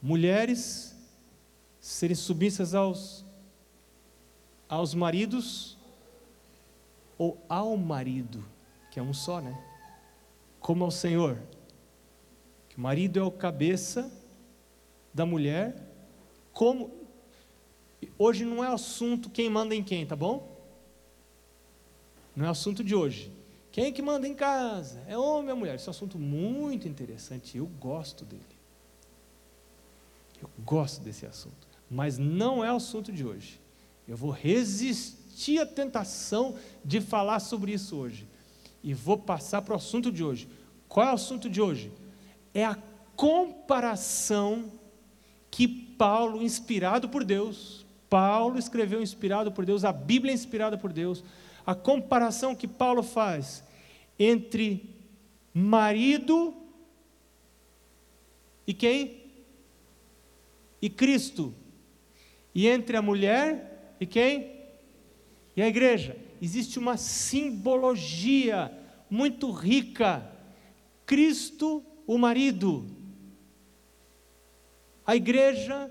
mulheres 0.00 0.96
serem 1.78 2.16
submissas 2.16 2.74
aos 2.74 3.26
aos 4.66 4.94
maridos 4.94 5.76
ou 7.18 7.38
ao 7.46 7.76
marido, 7.76 8.42
que 8.90 8.98
é 8.98 9.02
um 9.02 9.12
só, 9.12 9.38
né? 9.38 9.54
Como 10.60 10.82
ao 10.82 10.90
Senhor. 10.90 11.38
Que 12.70 12.78
o 12.78 12.80
marido 12.80 13.20
é 13.20 13.22
o 13.22 13.30
cabeça 13.30 14.10
da 15.12 15.26
mulher, 15.26 15.76
como 16.54 16.90
hoje 18.18 18.46
não 18.46 18.64
é 18.64 18.68
assunto 18.68 19.28
quem 19.28 19.50
manda 19.50 19.74
em 19.74 19.84
quem, 19.84 20.06
tá 20.06 20.16
bom? 20.16 20.56
Não 22.34 22.46
é 22.46 22.48
assunto 22.48 22.82
de 22.82 22.94
hoje. 22.94 23.30
Quem 23.76 23.84
é 23.84 23.92
que 23.92 24.00
manda 24.00 24.26
em 24.26 24.32
casa? 24.32 25.04
É 25.06 25.18
homem 25.18 25.50
ou 25.50 25.56
mulher? 25.58 25.74
Esse 25.74 25.86
é 25.86 25.90
um 25.90 25.90
assunto 25.90 26.18
muito 26.18 26.88
interessante. 26.88 27.58
Eu 27.58 27.66
gosto 27.66 28.24
dele. 28.24 28.40
Eu 30.40 30.48
gosto 30.64 31.02
desse 31.02 31.26
assunto. 31.26 31.68
Mas 31.90 32.16
não 32.16 32.64
é 32.64 32.72
o 32.72 32.76
assunto 32.76 33.12
de 33.12 33.22
hoje. 33.22 33.60
Eu 34.08 34.16
vou 34.16 34.30
resistir 34.30 35.58
à 35.58 35.66
tentação 35.66 36.56
de 36.82 37.02
falar 37.02 37.38
sobre 37.38 37.70
isso 37.70 37.96
hoje. 37.96 38.26
E 38.82 38.94
vou 38.94 39.18
passar 39.18 39.60
para 39.60 39.74
o 39.74 39.76
assunto 39.76 40.10
de 40.10 40.24
hoje. 40.24 40.48
Qual 40.88 41.06
é 41.06 41.10
o 41.10 41.14
assunto 41.14 41.50
de 41.50 41.60
hoje? 41.60 41.92
É 42.54 42.64
a 42.64 42.78
comparação 43.14 44.72
que 45.50 45.68
Paulo, 45.68 46.42
inspirado 46.42 47.10
por 47.10 47.22
Deus, 47.22 47.84
Paulo 48.08 48.58
escreveu 48.58 49.02
inspirado 49.02 49.52
por 49.52 49.66
Deus, 49.66 49.84
a 49.84 49.92
Bíblia 49.92 50.32
é 50.32 50.34
inspirada 50.34 50.78
por 50.78 50.94
Deus, 50.94 51.22
a 51.66 51.74
comparação 51.74 52.54
que 52.54 52.68
Paulo 52.68 53.02
faz 53.02 53.64
entre 54.18 54.94
marido 55.52 56.54
e 58.66 58.72
quem? 58.72 59.24
E 60.80 60.88
Cristo. 60.88 61.52
E 62.54 62.68
entre 62.68 62.96
a 62.96 63.02
mulher 63.02 63.96
e 64.00 64.06
quem? 64.06 64.52
E 65.56 65.62
a 65.62 65.68
igreja. 65.68 66.16
Existe 66.40 66.78
uma 66.78 66.96
simbologia 66.96 68.72
muito 69.10 69.50
rica. 69.50 70.30
Cristo, 71.04 71.84
o 72.06 72.16
marido, 72.18 72.86
a 75.06 75.14
igreja 75.14 75.90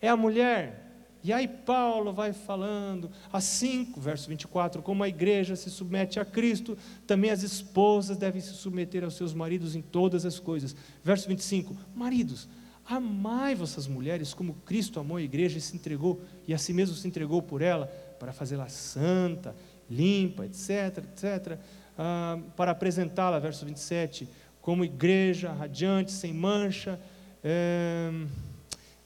é 0.00 0.08
a 0.08 0.16
mulher. 0.16 0.79
E 1.22 1.32
aí 1.32 1.46
Paulo 1.46 2.12
vai 2.12 2.32
falando, 2.32 3.10
assim, 3.32 3.92
verso 3.96 4.28
24, 4.28 4.82
como 4.82 5.02
a 5.02 5.08
igreja 5.08 5.54
se 5.54 5.70
submete 5.70 6.18
a 6.18 6.24
Cristo, 6.24 6.78
também 7.06 7.30
as 7.30 7.42
esposas 7.42 8.16
devem 8.16 8.40
se 8.40 8.54
submeter 8.54 9.04
aos 9.04 9.16
seus 9.16 9.34
maridos 9.34 9.76
em 9.76 9.82
todas 9.82 10.24
as 10.24 10.38
coisas. 10.38 10.74
Verso 11.04 11.28
25, 11.28 11.76
maridos, 11.94 12.48
amai 12.86 13.54
vossas 13.54 13.86
mulheres 13.86 14.32
como 14.32 14.54
Cristo 14.64 14.98
amou 14.98 15.18
a 15.18 15.22
igreja 15.22 15.58
e 15.58 15.60
se 15.60 15.76
entregou, 15.76 16.22
e 16.48 16.54
a 16.54 16.58
si 16.58 16.72
mesmo 16.72 16.96
se 16.96 17.06
entregou 17.06 17.42
por 17.42 17.60
ela, 17.60 17.86
para 18.18 18.32
fazê-la 18.32 18.68
santa, 18.68 19.54
limpa, 19.90 20.46
etc, 20.46 21.04
etc, 21.04 21.58
ah, 21.98 22.38
para 22.56 22.70
apresentá-la, 22.70 23.38
verso 23.38 23.66
27, 23.66 24.26
como 24.60 24.84
igreja 24.84 25.52
radiante, 25.52 26.12
sem 26.12 26.32
mancha, 26.32 27.00
é, 27.42 28.10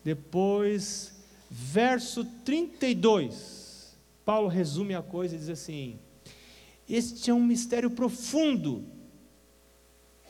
depois, 0.04 1.13
verso 1.56 2.24
32, 2.44 3.96
Paulo 4.24 4.48
resume 4.48 4.92
a 4.92 5.02
coisa 5.02 5.36
e 5.36 5.38
diz 5.38 5.48
assim: 5.48 6.00
Este 6.88 7.30
é 7.30 7.34
um 7.34 7.44
mistério 7.44 7.88
profundo. 7.92 8.84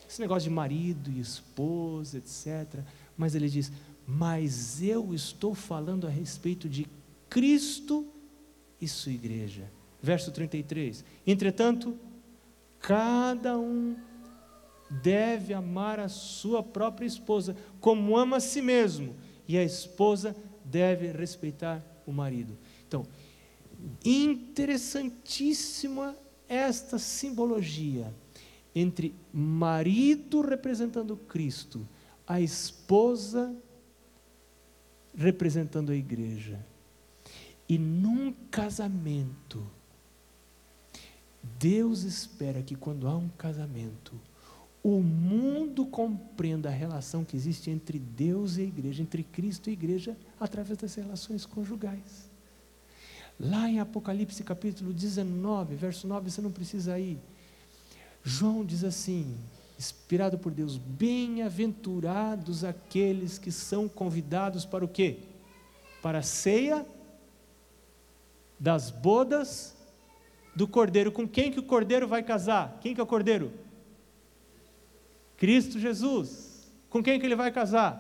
Esse 0.07 0.21
negócio 0.21 0.51
de 0.51 0.55
marido 0.55 1.11
e 1.11 1.19
esposa, 1.19 2.19
etc. 2.19 2.85
Mas 3.17 3.35
ele 3.35 3.49
diz: 3.49 3.73
Mas 4.07 4.83
eu 4.83 5.15
estou 5.15 5.55
falando 5.55 6.07
a 6.07 6.11
respeito 6.11 6.69
de 6.69 6.87
Cristo 7.31 8.07
e 8.79 8.87
sua 8.87 9.13
igreja. 9.13 9.73
Verso 10.03 10.31
33. 10.31 11.07
Entretanto, 11.27 11.99
cada 12.79 13.57
um 13.57 13.97
deve 15.03 15.55
amar 15.55 15.99
a 15.99 16.09
sua 16.11 16.63
própria 16.63 17.07
esposa 17.07 17.57
como 17.81 18.15
ama 18.15 18.37
a 18.37 18.41
si 18.41 18.61
mesmo, 18.61 19.17
e 19.49 19.57
a 19.57 19.65
esposa 19.65 20.33
deve 20.33 20.54
respeitar 21.17 21.83
o 22.07 22.13
marido. 22.13 22.57
Então, 22.87 23.07
interessantíssima 24.05 26.17
esta 26.49 26.99
simbologia 26.99 28.13
entre 28.75 29.15
marido 29.33 30.41
representando 30.41 31.17
Cristo, 31.17 31.87
a 32.27 32.41
esposa 32.41 33.55
representando 35.17 35.93
a 35.93 35.97
igreja. 35.97 36.59
E 37.69 37.79
num 37.79 38.33
casamento, 38.51 39.65
Deus 41.59 42.03
espera 42.03 42.63
que 42.63 42.75
quando 42.75 43.07
há 43.07 43.17
um 43.17 43.29
casamento, 43.29 44.21
o 44.85 45.01
mundo 45.01 45.87
compreenda 45.87 46.69
a 46.69 46.73
relação 46.73 47.25
que 47.25 47.35
existe 47.35 47.71
entre 47.71 47.99
Deus 47.99 48.59
e 48.59 48.61
a 48.61 48.65
igreja, 48.65 49.03
entre 49.03 49.23
Cristo 49.23 49.69
e 49.69 49.71
a 49.71 49.73
igreja, 49.73 50.15
através 50.39 50.79
das 50.79 50.95
relações 50.95 51.47
conjugais. 51.47 52.31
Lá 53.41 53.67
em 53.67 53.81
Apocalipse 53.81 54.45
capítulo 54.45 54.93
19, 54.93 55.75
verso 55.75 56.07
9, 56.07 56.31
você 56.31 56.43
não 56.43 56.53
precisa 56.53 56.99
ir. 56.99 57.19
João 58.23 58.63
diz 58.63 58.85
assim, 58.85 59.35
inspirado 59.79 60.37
por 60.37 60.53
Deus: 60.53 60.77
Bem-aventurados 60.77 62.63
aqueles 62.63 63.39
que 63.39 63.51
são 63.51 63.89
convidados 63.89 64.67
para 64.67 64.85
o 64.85 64.89
quê? 64.89 65.21
Para 66.03 66.19
a 66.19 66.23
ceia 66.23 66.85
das 68.61 68.91
bodas 68.91 69.75
do 70.55 70.69
cordeiro. 70.69 71.11
Com 71.11 71.27
quem 71.27 71.51
que 71.51 71.59
o 71.59 71.65
cordeiro 71.65 72.07
vai 72.07 72.23
casar? 72.23 72.79
Quem 72.83 72.95
que 72.95 73.01
é 73.01 73.03
o 73.03 73.07
cordeiro? 73.07 73.64
Cristo 75.45 75.79
Jesus. 75.79 76.73
Com 76.89 77.03
quem 77.03 77.21
que 77.21 77.27
ele 77.27 77.37
vai 77.37 77.53
casar? 77.53 77.95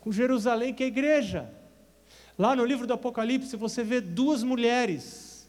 Com 0.00 0.10
Jerusalém, 0.10 0.74
que 0.74 0.82
é 0.82 0.86
a 0.86 0.88
igreja. 0.88 1.48
Lá 2.36 2.56
no 2.56 2.64
livro 2.64 2.84
do 2.84 2.92
Apocalipse 2.92 3.56
você 3.56 3.84
vê 3.84 4.00
duas 4.00 4.42
mulheres, 4.42 5.48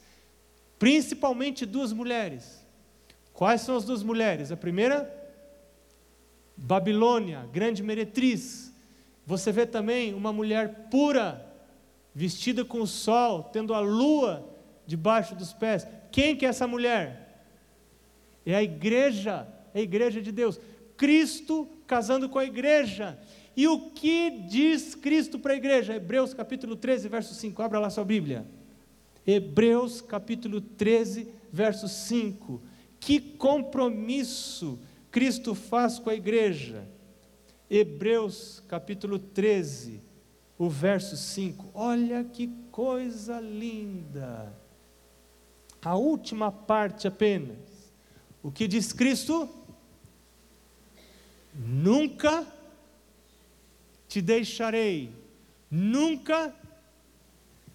principalmente 0.78 1.66
duas 1.66 1.92
mulheres. 1.92 2.64
Quais 3.34 3.62
são 3.62 3.76
as 3.76 3.86
duas 3.86 4.04
mulheres? 4.04 4.52
A 4.52 4.56
primeira, 4.56 5.12
Babilônia, 6.56 7.50
grande 7.52 7.82
meretriz. 7.82 8.72
Você 9.26 9.52
vê 9.52 9.66
também 9.66 10.14
uma 10.14 10.32
mulher 10.32 10.90
pura, 10.92 11.44
vestida 12.14 12.64
com 12.64 12.82
o 12.82 12.88
sol, 12.88 13.46
tendo 13.46 13.74
a 13.74 13.80
lua 13.80 14.48
debaixo 14.86 15.34
dos 15.34 15.54
pés. 15.54 15.88
Quem 16.12 16.36
que 16.36 16.46
é 16.46 16.50
essa 16.50 16.68
mulher? 16.68 17.48
É 18.46 18.54
a 18.54 18.62
igreja 18.62 19.48
a 19.74 19.80
igreja 19.80 20.22
de 20.22 20.32
Deus. 20.32 20.60
Cristo 20.98 21.68
casando 21.88 22.30
com 22.30 22.40
a 22.40 22.46
igreja. 22.46 23.20
E 23.56 23.68
o 23.68 23.92
que 23.92 24.30
diz 24.48 24.96
Cristo 24.96 25.40
para 25.40 25.54
a 25.54 25.58
igreja? 25.58 25.96
Hebreus 25.96 26.34
capítulo 26.34 26.76
13, 26.76 27.10
verso 27.10 27.34
5. 27.34 27.62
Abra 27.62 27.80
lá 27.80 27.90
sua 27.90 28.06
Bíblia. 28.06 28.46
Hebreus 29.26 30.02
capítulo 30.02 30.62
13, 30.62 31.28
verso 31.52 31.88
5. 31.88 32.62
Que 33.00 33.20
compromisso 33.20 34.80
Cristo 35.10 35.54
faz 35.54 36.00
com 36.00 36.10
a 36.10 36.16
igreja? 36.16 36.88
Hebreus 37.70 38.62
capítulo 38.68 39.18
13, 39.18 40.02
o 40.58 40.70
verso 40.70 41.18
5. 41.18 41.72
Olha 41.74 42.24
que 42.24 42.48
coisa 42.72 43.40
linda. 43.40 44.54
A 45.82 45.96
última 45.96 46.52
parte 46.52 47.08
apenas. 47.08 47.58
O 48.44 48.52
que 48.52 48.68
diz 48.68 48.92
Cristo? 48.94 49.50
Nunca 51.54 52.48
te 54.08 54.22
deixarei, 54.22 55.12
nunca, 55.70 56.54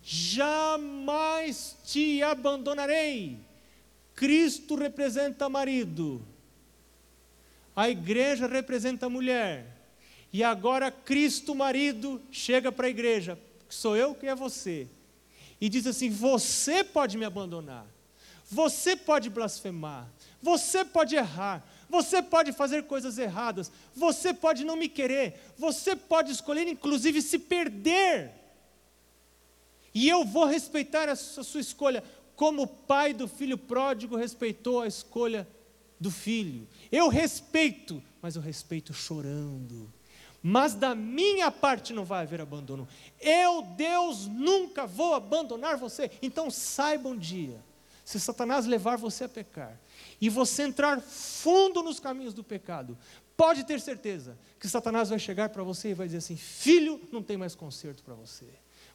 jamais 0.03 1.77
te 1.85 2.23
abandonarei. 2.23 3.39
Cristo 4.15 4.75
representa 4.75 5.49
marido, 5.49 6.23
a 7.75 7.89
igreja 7.91 8.47
representa 8.47 9.09
mulher, 9.09 9.67
e 10.33 10.43
agora 10.43 10.91
Cristo, 10.91 11.55
marido, 11.55 12.21
chega 12.31 12.73
para 12.73 12.87
a 12.87 12.91
igreja, 12.91 13.39
que 13.69 13.75
sou 13.75 13.97
eu 13.97 14.15
que 14.15 14.27
é 14.27 14.35
você, 14.35 14.87
e 15.61 15.69
diz 15.69 15.87
assim: 15.87 16.11
Você 16.11 16.83
pode 16.85 17.19
me 17.19 17.25
abandonar, 17.25 17.87
você 18.51 18.95
pode 18.95 19.29
blasfemar, 19.29 20.09
você 20.43 20.85
pode 20.85 21.17
errar, 21.17 21.67
você 21.89 22.23
pode 22.23 22.53
fazer 22.53 22.85
coisas 22.85 23.19
erradas, 23.19 23.71
você 23.95 24.35
pode 24.35 24.65
não 24.65 24.77
me 24.77 24.89
querer, 24.89 25.53
você 25.57 25.95
pode 25.95 26.33
escolher, 26.33 26.67
inclusive, 26.67 27.23
se 27.23 27.39
perder. 27.39 28.33
E 29.95 30.09
eu 30.09 30.25
vou 30.25 30.45
respeitar 30.45 31.09
a 31.09 31.17
sua 31.17 31.61
escolha, 31.61 32.03
como 32.35 32.63
o 32.63 32.67
pai 32.67 33.15
do 33.15 33.27
filho 33.27 33.57
pródigo 33.57 34.17
respeitou 34.17 34.83
a 34.83 34.87
escolha 34.87 35.49
do 35.99 36.11
filho. 36.11 36.69
Eu 36.93 37.09
respeito, 37.09 38.03
mas 38.21 38.37
eu 38.37 38.43
respeito 38.43 38.93
chorando. 38.93 39.93
Mas 40.43 40.75
da 40.75 40.95
minha 40.95 41.51
parte 41.51 41.93
não 41.93 42.05
vai 42.05 42.23
haver 42.23 42.41
abandono. 42.41 42.87
Eu, 43.21 43.63
Deus, 43.63 44.27
nunca 44.27 44.87
vou 44.87 45.15
abandonar 45.15 45.77
você. 45.77 46.11
Então 46.21 46.51
saiba 46.51 47.09
um 47.09 47.17
dia, 47.17 47.59
se 48.05 48.21
Satanás 48.21 48.67
levar 48.67 48.97
você 48.97 49.25
a 49.25 49.29
pecar, 49.29 49.81
e 50.21 50.29
você 50.29 50.63
entrar 50.63 51.01
fundo 51.01 51.83
nos 51.83 52.01
caminhos 52.01 52.35
do 52.35 52.43
pecado, 52.43 52.97
pode 53.37 53.65
ter 53.65 53.81
certeza 53.81 54.37
que 54.59 54.69
Satanás 54.69 55.11
vai 55.11 55.19
chegar 55.19 55.49
para 55.51 55.63
você 55.63 55.91
e 55.91 55.95
vai 55.95 56.07
dizer 56.07 56.19
assim: 56.19 56.37
Filho, 56.37 57.01
não 57.13 57.23
tem 57.23 57.37
mais 57.37 57.55
conserto 57.55 58.03
para 58.03 58.15
você. 58.15 58.47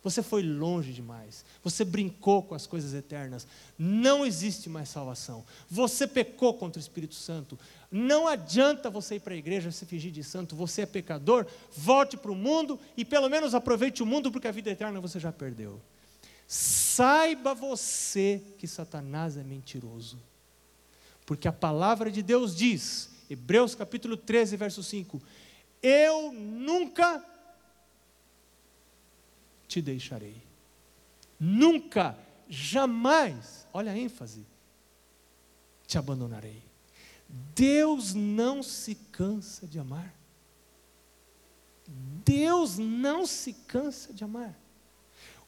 Você 0.04 0.24
foi 0.24 0.42
longe 0.42 0.92
demais. 0.94 1.46
Você 1.64 1.86
brincou 1.86 2.42
com 2.42 2.56
as 2.56 2.66
coisas 2.66 2.94
eternas. 2.94 3.46
Não 3.78 4.26
existe 4.26 4.68
mais 4.68 4.90
salvação. 4.90 5.46
Você 5.70 6.08
pecou 6.08 6.56
contra 6.56 6.80
o 6.80 6.82
Espírito 6.82 7.14
Santo. 7.14 7.58
Não 7.92 8.28
adianta 8.28 8.90
você 8.90 9.16
ir 9.16 9.20
para 9.20 9.36
a 9.36 9.38
igreja 9.38 9.72
se 9.72 9.86
fingir 9.86 10.12
de 10.12 10.24
santo. 10.24 10.56
Você 10.56 10.82
é 10.82 10.86
pecador. 10.88 11.46
Volte 11.72 12.18
para 12.18 12.32
o 12.32 12.36
mundo 12.36 12.80
e 12.98 13.06
pelo 13.06 13.30
menos 13.30 13.54
aproveite 13.54 14.02
o 14.02 14.06
mundo, 14.06 14.32
porque 14.32 14.48
a 14.48 14.52
vida 14.52 14.72
eterna 14.72 15.00
você 15.00 15.20
já 15.20 15.32
perdeu. 15.32 15.80
Saiba 16.48 17.54
você 17.54 18.42
que 18.58 18.68
Satanás 18.68 19.38
é 19.38 19.44
mentiroso. 19.44 20.18
Porque 21.26 21.48
a 21.48 21.54
palavra 21.54 22.12
de 22.12 22.22
Deus 22.22 22.56
diz, 22.56 23.10
Hebreus 23.30 23.76
capítulo 23.76 24.18
13, 24.18 24.58
verso 24.58 24.84
5: 24.84 25.22
Eu 25.82 26.32
nunca 26.34 27.26
te 29.68 29.82
deixarei. 29.82 30.42
Nunca, 31.40 32.18
jamais, 32.50 33.66
olha 33.74 33.92
a 33.92 33.98
ênfase, 33.98 34.46
te 35.88 35.98
abandonarei. 35.98 36.62
Deus 37.56 38.14
não 38.14 38.62
se 38.62 38.96
cansa 38.96 39.66
de 39.66 39.80
amar. 39.80 40.14
Deus 42.26 42.78
não 42.78 43.26
se 43.26 43.54
cansa 43.54 44.14
de 44.14 44.24
amar. 44.24 44.54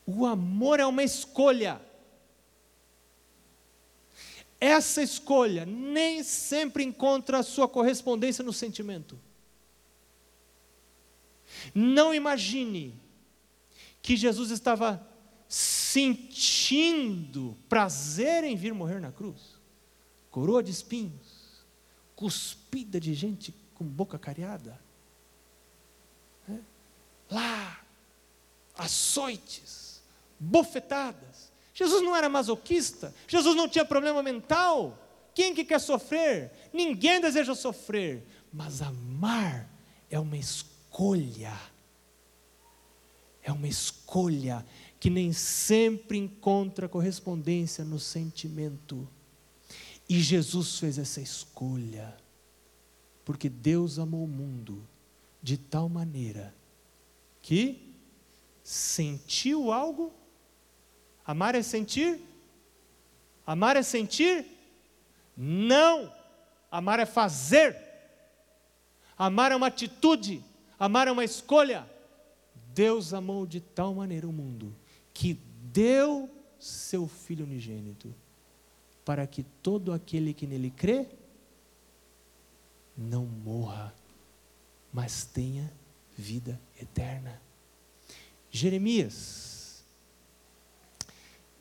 O 0.06 0.26
amor 0.26 0.80
é 0.80 0.86
uma 0.86 1.04
escolha. 1.04 1.82
Essa 4.64 5.04
escolha 5.04 5.66
nem 5.66 6.24
sempre 6.24 6.86
encontra 6.86 7.44
sua 7.44 7.68
correspondência 7.68 8.46
no 8.46 8.54
sentimento. 8.54 9.20
Não 11.76 12.14
imagine 12.14 12.98
que 14.02 14.16
Jesus 14.16 14.52
estava 14.52 15.06
sentindo 15.50 17.58
prazer 17.68 18.46
em 18.46 18.56
vir 18.56 18.74
morrer 18.74 19.02
na 19.02 19.12
cruz. 19.12 19.60
Coroa 20.32 20.64
de 20.64 20.72
espinhos, 20.72 21.66
cuspida 22.16 23.02
de 23.02 23.14
gente 23.14 23.54
com 23.76 23.84
boca 23.84 24.18
cariada. 24.18 24.80
É? 26.48 26.58
Lá, 27.30 27.82
açoites, 28.78 30.02
bofetadas, 30.40 31.33
Jesus 31.84 32.02
não 32.02 32.16
era 32.16 32.30
masoquista, 32.30 33.14
Jesus 33.28 33.56
não 33.56 33.68
tinha 33.68 33.84
problema 33.84 34.24
mental. 34.24 34.98
Quem 35.36 35.54
que 35.54 35.66
quer 35.66 35.80
sofrer? 35.80 36.52
Ninguém 36.72 37.20
deseja 37.20 37.54
sofrer, 37.54 38.26
mas 38.52 38.82
amar 38.82 39.70
é 40.10 40.20
uma 40.20 40.38
escolha. 40.38 41.54
É 43.42 43.52
uma 43.52 43.68
escolha 43.68 44.66
que 45.00 45.10
nem 45.10 45.34
sempre 45.34 46.18
encontra 46.18 46.88
correspondência 46.88 47.84
no 47.84 48.00
sentimento. 48.00 49.08
E 50.08 50.22
Jesus 50.22 50.80
fez 50.80 50.98
essa 50.98 51.20
escolha, 51.20 52.16
porque 53.26 53.50
Deus 53.50 54.00
amou 54.00 54.24
o 54.24 54.28
mundo 54.28 54.88
de 55.42 55.58
tal 55.58 55.90
maneira 55.90 56.56
que 57.42 57.94
sentiu 58.64 59.72
algo 59.72 60.14
Amar 61.26 61.56
é 61.56 61.62
sentir? 61.62 62.20
Amar 63.46 63.76
é 63.76 63.84
sentir? 63.84 64.46
Não! 65.36 66.12
Amar 66.72 67.00
é 67.00 67.06
fazer. 67.06 67.78
Amar 69.18 69.52
é 69.52 69.56
uma 69.56 69.68
atitude. 69.68 70.44
Amar 70.80 71.08
é 71.08 71.12
uma 71.12 71.24
escolha. 71.24 71.88
Deus 72.74 73.14
amou 73.14 73.46
de 73.46 73.62
tal 73.62 73.94
maneira 73.94 74.28
o 74.28 74.34
mundo 74.34 74.76
que 75.14 75.36
deu 75.72 76.30
seu 76.60 77.08
Filho 77.08 77.46
unigênito 77.46 78.14
para 79.06 79.28
que 79.28 79.44
todo 79.44 79.94
aquele 79.94 80.34
que 80.34 80.48
nele 80.48 80.72
crê 80.72 81.08
não 82.98 83.26
morra, 83.26 83.94
mas 84.92 85.26
tenha 85.26 85.72
vida 86.18 86.60
eterna. 86.80 87.42
Jeremias 88.50 89.53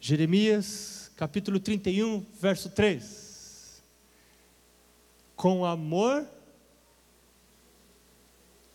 Jeremias 0.05 1.12
capítulo 1.15 1.61
31, 1.61 2.27
verso 2.41 2.69
3. 2.71 3.81
Com 5.37 5.65
amor 5.65 6.29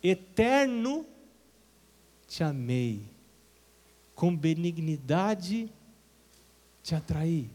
eterno 0.02 1.06
te 2.30 2.46
amei, 2.46 3.02
com 4.16 4.34
benignidade 4.34 5.70
te 6.82 6.96
atraí, 6.96 7.50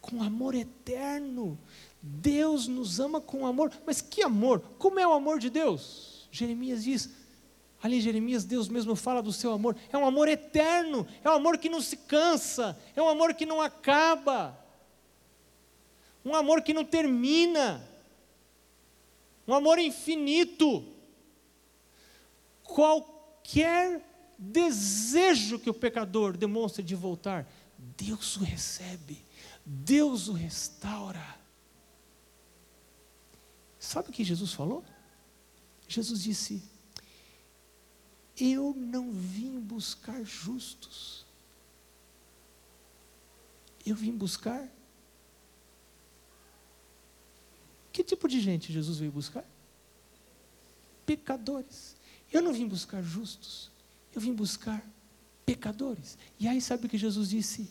com 0.00 0.20
amor 0.20 0.56
eterno. 0.56 1.56
Deus 2.02 2.66
nos 2.66 2.98
ama 2.98 3.20
com 3.20 3.46
amor, 3.46 3.70
mas 3.86 4.00
que 4.00 4.20
amor? 4.20 4.58
Como 4.78 4.98
é 4.98 5.06
o 5.06 5.12
amor 5.12 5.38
de 5.38 5.48
Deus? 5.48 6.28
Jeremias 6.32 6.82
diz: 6.82 7.08
Ali 7.82 7.96
em 7.96 8.00
Jeremias, 8.00 8.44
Deus 8.44 8.68
mesmo 8.68 8.94
fala 8.94 9.20
do 9.20 9.32
seu 9.32 9.52
amor. 9.52 9.76
É 9.90 9.98
um 9.98 10.06
amor 10.06 10.28
eterno, 10.28 11.06
é 11.24 11.28
um 11.28 11.32
amor 11.32 11.58
que 11.58 11.68
não 11.68 11.80
se 11.80 11.96
cansa, 11.96 12.78
é 12.94 13.02
um 13.02 13.08
amor 13.08 13.34
que 13.34 13.44
não 13.44 13.60
acaba, 13.60 14.56
um 16.24 16.36
amor 16.36 16.62
que 16.62 16.72
não 16.72 16.84
termina, 16.84 17.84
um 19.48 19.52
amor 19.52 19.80
infinito. 19.80 20.86
Qualquer 22.62 24.00
desejo 24.38 25.58
que 25.58 25.68
o 25.68 25.74
pecador 25.74 26.36
demonstre 26.36 26.84
de 26.84 26.94
voltar, 26.94 27.50
Deus 27.76 28.36
o 28.36 28.44
recebe, 28.44 29.24
Deus 29.66 30.28
o 30.28 30.32
restaura. 30.32 31.36
Sabe 33.76 34.10
o 34.10 34.12
que 34.12 34.22
Jesus 34.22 34.52
falou? 34.52 34.84
Jesus 35.88 36.22
disse: 36.22 36.62
eu 38.44 38.74
não 38.76 39.12
vim 39.12 39.60
buscar 39.60 40.24
justos. 40.24 41.24
Eu 43.86 43.94
vim 43.94 44.10
buscar. 44.10 44.68
Que 47.92 48.02
tipo 48.02 48.26
de 48.26 48.40
gente 48.40 48.72
Jesus 48.72 48.98
veio 48.98 49.12
buscar? 49.12 49.44
Pecadores. 51.06 51.94
Eu 52.32 52.42
não 52.42 52.52
vim 52.52 52.66
buscar 52.66 53.00
justos, 53.02 53.70
eu 54.14 54.20
vim 54.20 54.32
buscar 54.32 54.82
pecadores. 55.44 56.18
E 56.40 56.48
aí 56.48 56.60
sabe 56.60 56.86
o 56.86 56.88
que 56.88 56.98
Jesus 56.98 57.28
disse? 57.28 57.70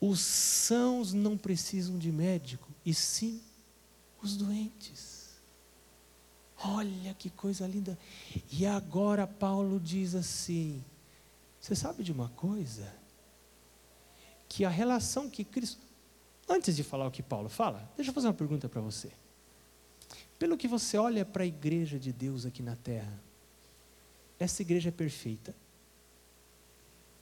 Os 0.00 0.20
sãos 0.20 1.12
não 1.12 1.36
precisam 1.36 1.98
de 1.98 2.12
médico, 2.12 2.68
e 2.86 2.94
sim 2.94 3.42
os 4.22 4.36
doentes. 4.36 5.23
Olha 6.66 7.12
que 7.14 7.28
coisa 7.28 7.66
linda. 7.66 7.98
E 8.50 8.64
agora 8.64 9.26
Paulo 9.26 9.78
diz 9.78 10.14
assim: 10.14 10.82
você 11.60 11.74
sabe 11.74 12.02
de 12.02 12.12
uma 12.12 12.28
coisa? 12.30 12.92
Que 14.48 14.64
a 14.64 14.68
relação 14.68 15.28
que 15.28 15.44
Cristo. 15.44 15.80
Antes 16.48 16.76
de 16.76 16.82
falar 16.82 17.06
o 17.06 17.10
que 17.10 17.22
Paulo 17.22 17.48
fala, 17.48 17.90
deixa 17.96 18.10
eu 18.10 18.14
fazer 18.14 18.26
uma 18.26 18.34
pergunta 18.34 18.68
para 18.68 18.80
você. 18.80 19.10
Pelo 20.38 20.58
que 20.58 20.68
você 20.68 20.98
olha 20.98 21.24
para 21.24 21.42
a 21.42 21.46
igreja 21.46 21.98
de 21.98 22.12
Deus 22.12 22.44
aqui 22.44 22.62
na 22.62 22.76
terra, 22.76 23.18
essa 24.38 24.60
igreja 24.60 24.90
é 24.90 24.92
perfeita? 24.92 25.54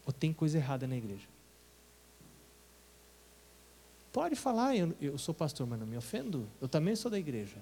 Ou 0.05 0.13
tem 0.13 0.33
coisa 0.33 0.59
errada 0.59 0.89
na 0.89 0.97
igreja? 0.97 1.29
Pode 4.13 4.35
falar, 4.35 4.77
eu, 4.77 4.95
eu 5.01 5.17
sou 5.19 5.33
pastor, 5.33 5.67
mas 5.67 5.79
não 5.79 5.87
me 5.87 5.97
ofendo. 5.97 6.49
Eu 6.61 6.69
também 6.69 6.97
sou 6.97 7.11
da 7.11 7.19
igreja. 7.19 7.59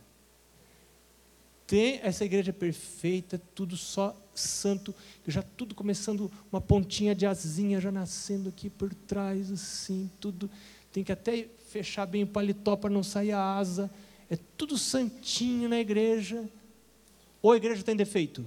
Tem 1.71 2.01
essa 2.03 2.25
igreja 2.25 2.53
perfeita, 2.53 3.41
tudo 3.55 3.77
só 3.77 4.21
santo, 4.35 4.93
já 5.25 5.41
tudo 5.41 5.73
começando, 5.73 6.29
uma 6.51 6.61
pontinha 6.61 7.15
de 7.15 7.25
asinha 7.25 7.81
já 7.81 7.93
nascendo 7.93 8.49
aqui 8.49 8.69
por 8.69 8.93
trás, 8.93 9.53
assim, 9.53 10.11
tudo. 10.19 10.51
Tem 10.91 11.05
que 11.05 11.13
até 11.13 11.47
fechar 11.69 12.07
bem 12.07 12.25
o 12.25 12.27
paletó 12.27 12.75
para 12.75 12.91
não 12.91 13.05
sair 13.05 13.31
a 13.31 13.57
asa. 13.57 13.89
É 14.29 14.37
tudo 14.57 14.77
santinho 14.77 15.69
na 15.69 15.79
igreja. 15.79 16.45
Ou 17.41 17.53
a 17.53 17.57
igreja 17.57 17.85
tem 17.85 17.95
defeito? 17.95 18.45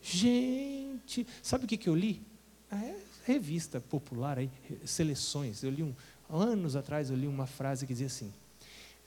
Gente, 0.00 1.26
sabe 1.42 1.66
o 1.66 1.68
que, 1.68 1.76
que 1.76 1.90
eu 1.90 1.94
li? 1.94 2.22
Ah, 2.70 2.82
é 2.82 2.96
revista 3.26 3.78
popular 3.78 4.38
aí, 4.38 4.50
seleções. 4.86 5.62
Eu 5.62 5.68
li 5.70 5.82
um, 5.82 5.94
anos 6.30 6.76
atrás 6.76 7.10
eu 7.10 7.16
li 7.16 7.26
uma 7.26 7.46
frase 7.46 7.86
que 7.86 7.92
dizia 7.92 8.06
assim: 8.06 8.32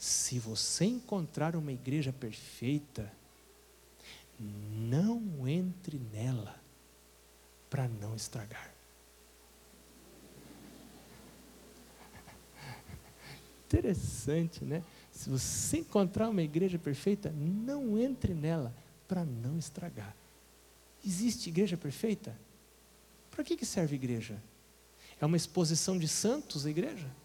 se 0.02 0.40
você 0.40 0.86
encontrar 0.86 1.56
uma 1.56 1.72
igreja 1.72 2.12
perfeita, 2.12 3.14
não 4.40 5.48
entre 5.48 6.00
nela 6.12 6.60
para 7.70 7.88
não 7.88 8.16
estragar. 8.16 8.74
Interessante, 13.68 14.66
né? 14.66 14.84
Se 15.12 15.30
você 15.30 15.78
encontrar 15.78 16.30
uma 16.30 16.42
igreja 16.42 16.80
perfeita, 16.80 17.30
não 17.30 17.96
entre 17.96 18.34
nela 18.34 18.76
para 19.08 19.24
não 19.24 19.56
estragar. 19.60 20.16
Existe 21.06 21.50
igreja 21.50 21.78
perfeita? 21.78 22.36
Para 23.30 23.44
que, 23.44 23.56
que 23.56 23.68
serve 23.68 23.98
igreja? 23.98 24.42
É 25.20 25.26
uma 25.28 25.38
exposição 25.38 26.00
de 26.00 26.08
santos 26.08 26.66
a 26.66 26.72
igreja? 26.72 27.21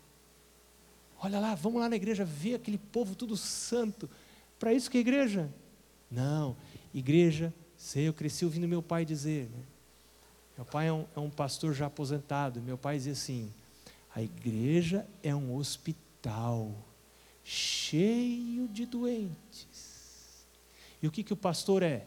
Olha 1.18 1.40
lá, 1.40 1.55
vamos 1.55 1.81
lá 1.81 1.88
na 1.88 1.96
igreja 1.96 2.24
ver 2.24 2.55
aquele 2.55 2.79
povo 2.79 3.14
tudo 3.14 3.37
santo. 3.37 4.09
Para 4.59 4.72
isso 4.72 4.90
que 4.90 4.98
é 4.98 5.00
igreja? 5.00 5.50
Não, 6.11 6.57
igreja, 6.94 7.52
sei, 7.76 8.09
eu 8.09 8.14
cresci 8.14 8.44
ouvindo 8.44 8.68
meu 8.68 8.83
pai 8.83 9.05
dizer. 9.05 9.48
Né? 9.50 9.64
Meu 10.57 10.64
pai 10.64 10.88
é 10.88 10.92
um, 10.92 11.07
é 11.16 11.20
um 11.20 11.31
pastor 11.31 11.74
já 11.74 11.87
aposentado. 11.87 12.61
Meu 12.61 12.79
pai 12.79 12.96
dizia 12.96 13.12
assim: 13.12 13.52
a 14.14 14.22
igreja 14.22 15.07
é 15.22 15.35
um 15.35 15.55
hospital 15.55 16.72
cheio 17.44 18.66
de 18.68 18.87
doentes. 18.87 20.46
E 21.02 21.07
o 21.07 21.11
que, 21.11 21.22
que 21.22 21.33
o 21.33 21.37
pastor 21.37 21.83
é? 21.83 22.07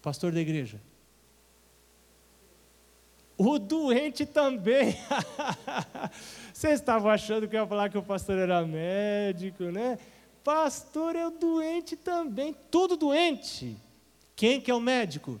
Pastor 0.00 0.32
da 0.32 0.40
igreja. 0.40 0.80
O 3.42 3.58
doente 3.58 4.26
também. 4.26 4.94
Vocês 6.52 6.74
estavam 6.74 7.10
achando 7.10 7.48
que 7.48 7.56
eu 7.56 7.62
ia 7.62 7.66
falar 7.66 7.88
que 7.88 7.96
o 7.96 8.02
pastor 8.02 8.36
era 8.36 8.66
médico, 8.66 9.64
né? 9.64 9.98
Pastor 10.44 11.16
é 11.16 11.26
o 11.26 11.30
doente 11.30 11.96
também, 11.96 12.54
tudo 12.70 12.98
doente. 12.98 13.78
Quem 14.36 14.60
que 14.60 14.70
é 14.70 14.74
o 14.74 14.78
médico? 14.78 15.40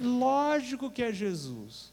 Lógico 0.00 0.92
que 0.92 1.02
é 1.02 1.12
Jesus. 1.12 1.92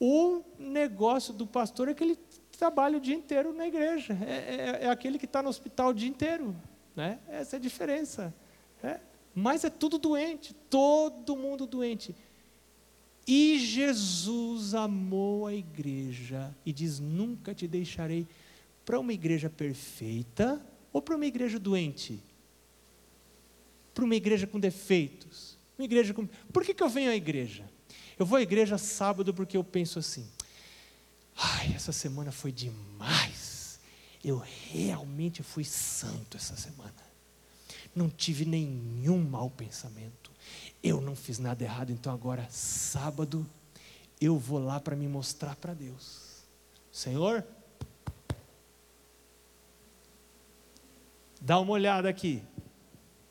O 0.00 0.42
negócio 0.58 1.34
do 1.34 1.46
pastor 1.46 1.90
é 1.90 1.94
que 1.94 2.02
ele 2.02 2.18
trabalha 2.58 2.96
o 2.96 3.00
dia 3.02 3.14
inteiro 3.14 3.52
na 3.52 3.66
igreja. 3.66 4.16
É, 4.26 4.80
é, 4.82 4.84
é 4.86 4.88
aquele 4.88 5.18
que 5.18 5.26
está 5.26 5.42
no 5.42 5.50
hospital 5.50 5.90
o 5.90 5.94
dia 5.94 6.08
inteiro. 6.08 6.56
Né? 6.96 7.18
Essa 7.28 7.56
é 7.56 7.58
a 7.58 7.60
diferença. 7.60 8.34
É. 8.82 8.98
Mas 9.34 9.62
é 9.62 9.68
tudo 9.68 9.98
doente, 9.98 10.54
todo 10.70 11.36
mundo 11.36 11.66
doente. 11.66 12.16
E 13.30 13.58
Jesus 13.58 14.72
amou 14.72 15.46
a 15.46 15.52
igreja 15.52 16.56
e 16.64 16.72
diz: 16.72 16.98
Nunca 16.98 17.54
te 17.54 17.68
deixarei 17.68 18.26
para 18.86 18.98
uma 18.98 19.12
igreja 19.12 19.50
perfeita 19.50 20.64
ou 20.90 21.02
para 21.02 21.14
uma 21.14 21.26
igreja 21.26 21.58
doente? 21.58 22.22
Para 23.92 24.06
uma 24.06 24.14
igreja 24.14 24.46
com 24.46 24.58
defeitos? 24.58 25.58
Uma 25.78 25.84
igreja 25.84 26.14
com... 26.14 26.26
Por 26.50 26.64
que, 26.64 26.72
que 26.72 26.82
eu 26.82 26.88
venho 26.88 27.10
à 27.10 27.16
igreja? 27.16 27.70
Eu 28.18 28.24
vou 28.24 28.38
à 28.38 28.42
igreja 28.42 28.78
sábado 28.78 29.34
porque 29.34 29.58
eu 29.58 29.62
penso 29.62 29.98
assim: 29.98 30.26
ai, 31.36 31.74
essa 31.74 31.92
semana 31.92 32.32
foi 32.32 32.50
demais. 32.50 33.78
Eu 34.24 34.42
realmente 34.72 35.42
fui 35.42 35.64
santo 35.64 36.38
essa 36.38 36.56
semana. 36.56 37.07
Não 37.94 38.08
tive 38.08 38.44
nenhum 38.44 39.22
mau 39.22 39.50
pensamento 39.50 40.28
eu 40.82 41.00
não 41.00 41.16
fiz 41.16 41.38
nada 41.38 41.62
errado, 41.62 41.90
então 41.90 42.12
agora, 42.12 42.46
sábado, 42.50 43.48
eu 44.20 44.38
vou 44.38 44.58
lá 44.58 44.78
para 44.78 44.96
me 44.96 45.08
mostrar 45.08 45.56
para 45.56 45.74
Deus. 45.74 46.44
Senhor, 46.92 47.44
dá 51.40 51.58
uma 51.58 51.72
olhada 51.72 52.08
aqui. 52.08 52.42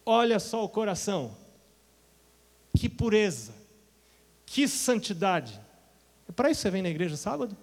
Olha 0.06 0.40
só 0.40 0.64
o 0.64 0.70
coração. 0.70 1.36
Que 2.78 2.88
pureza. 2.90 3.54
Que 4.46 4.68
santidade. 4.68 5.60
É 6.28 6.32
para 6.32 6.50
isso 6.50 6.60
que 6.60 6.64
você 6.64 6.72
vem 6.72 6.82
na 6.82 6.90
igreja 6.90 7.18
sábado? 7.18 7.56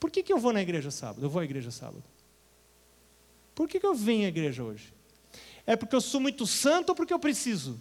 Por 0.00 0.10
que, 0.10 0.22
que 0.22 0.32
eu 0.32 0.38
vou 0.38 0.52
na 0.52 0.62
igreja 0.62 0.90
sábado? 0.90 1.24
Eu 1.24 1.30
vou 1.30 1.40
à 1.40 1.44
igreja 1.44 1.70
sábado. 1.70 2.04
Por 3.58 3.66
que, 3.66 3.80
que 3.80 3.86
eu 3.86 3.92
venho 3.92 4.24
à 4.24 4.28
igreja 4.28 4.62
hoje? 4.62 4.94
É 5.66 5.74
porque 5.74 5.96
eu 5.96 6.00
sou 6.00 6.20
muito 6.20 6.46
santo 6.46 6.90
ou 6.90 6.94
porque 6.94 7.12
eu 7.12 7.18
preciso? 7.18 7.80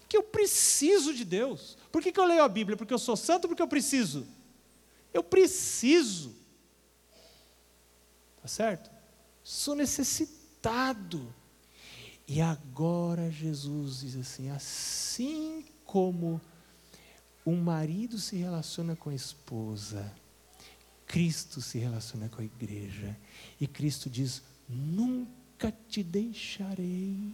Porque 0.00 0.14
eu 0.14 0.22
preciso 0.22 1.14
de 1.14 1.24
Deus. 1.24 1.78
Por 1.90 2.02
que, 2.02 2.12
que 2.12 2.20
eu 2.20 2.26
leio 2.26 2.42
a 2.42 2.48
Bíblia? 2.48 2.76
Porque 2.76 2.92
eu 2.92 2.98
sou 2.98 3.16
santo 3.16 3.44
ou 3.44 3.48
porque 3.48 3.62
eu 3.62 3.66
preciso? 3.66 4.26
Eu 5.14 5.24
preciso. 5.24 6.36
Tá 8.42 8.48
certo? 8.48 8.90
Sou 9.42 9.74
necessitado. 9.74 11.34
E 12.28 12.42
agora 12.42 13.30
Jesus 13.30 14.00
diz 14.00 14.16
assim: 14.16 14.50
assim 14.50 15.64
como 15.86 16.38
um 17.46 17.56
marido 17.56 18.18
se 18.18 18.36
relaciona 18.36 18.94
com 18.94 19.08
a 19.08 19.14
esposa, 19.14 20.14
Cristo 21.06 21.62
se 21.62 21.78
relaciona 21.78 22.28
com 22.28 22.42
a 22.42 22.44
igreja. 22.44 23.16
E 23.62 23.66
Cristo 23.68 24.10
diz: 24.10 24.42
nunca 24.68 25.72
te 25.88 26.02
deixarei. 26.02 27.32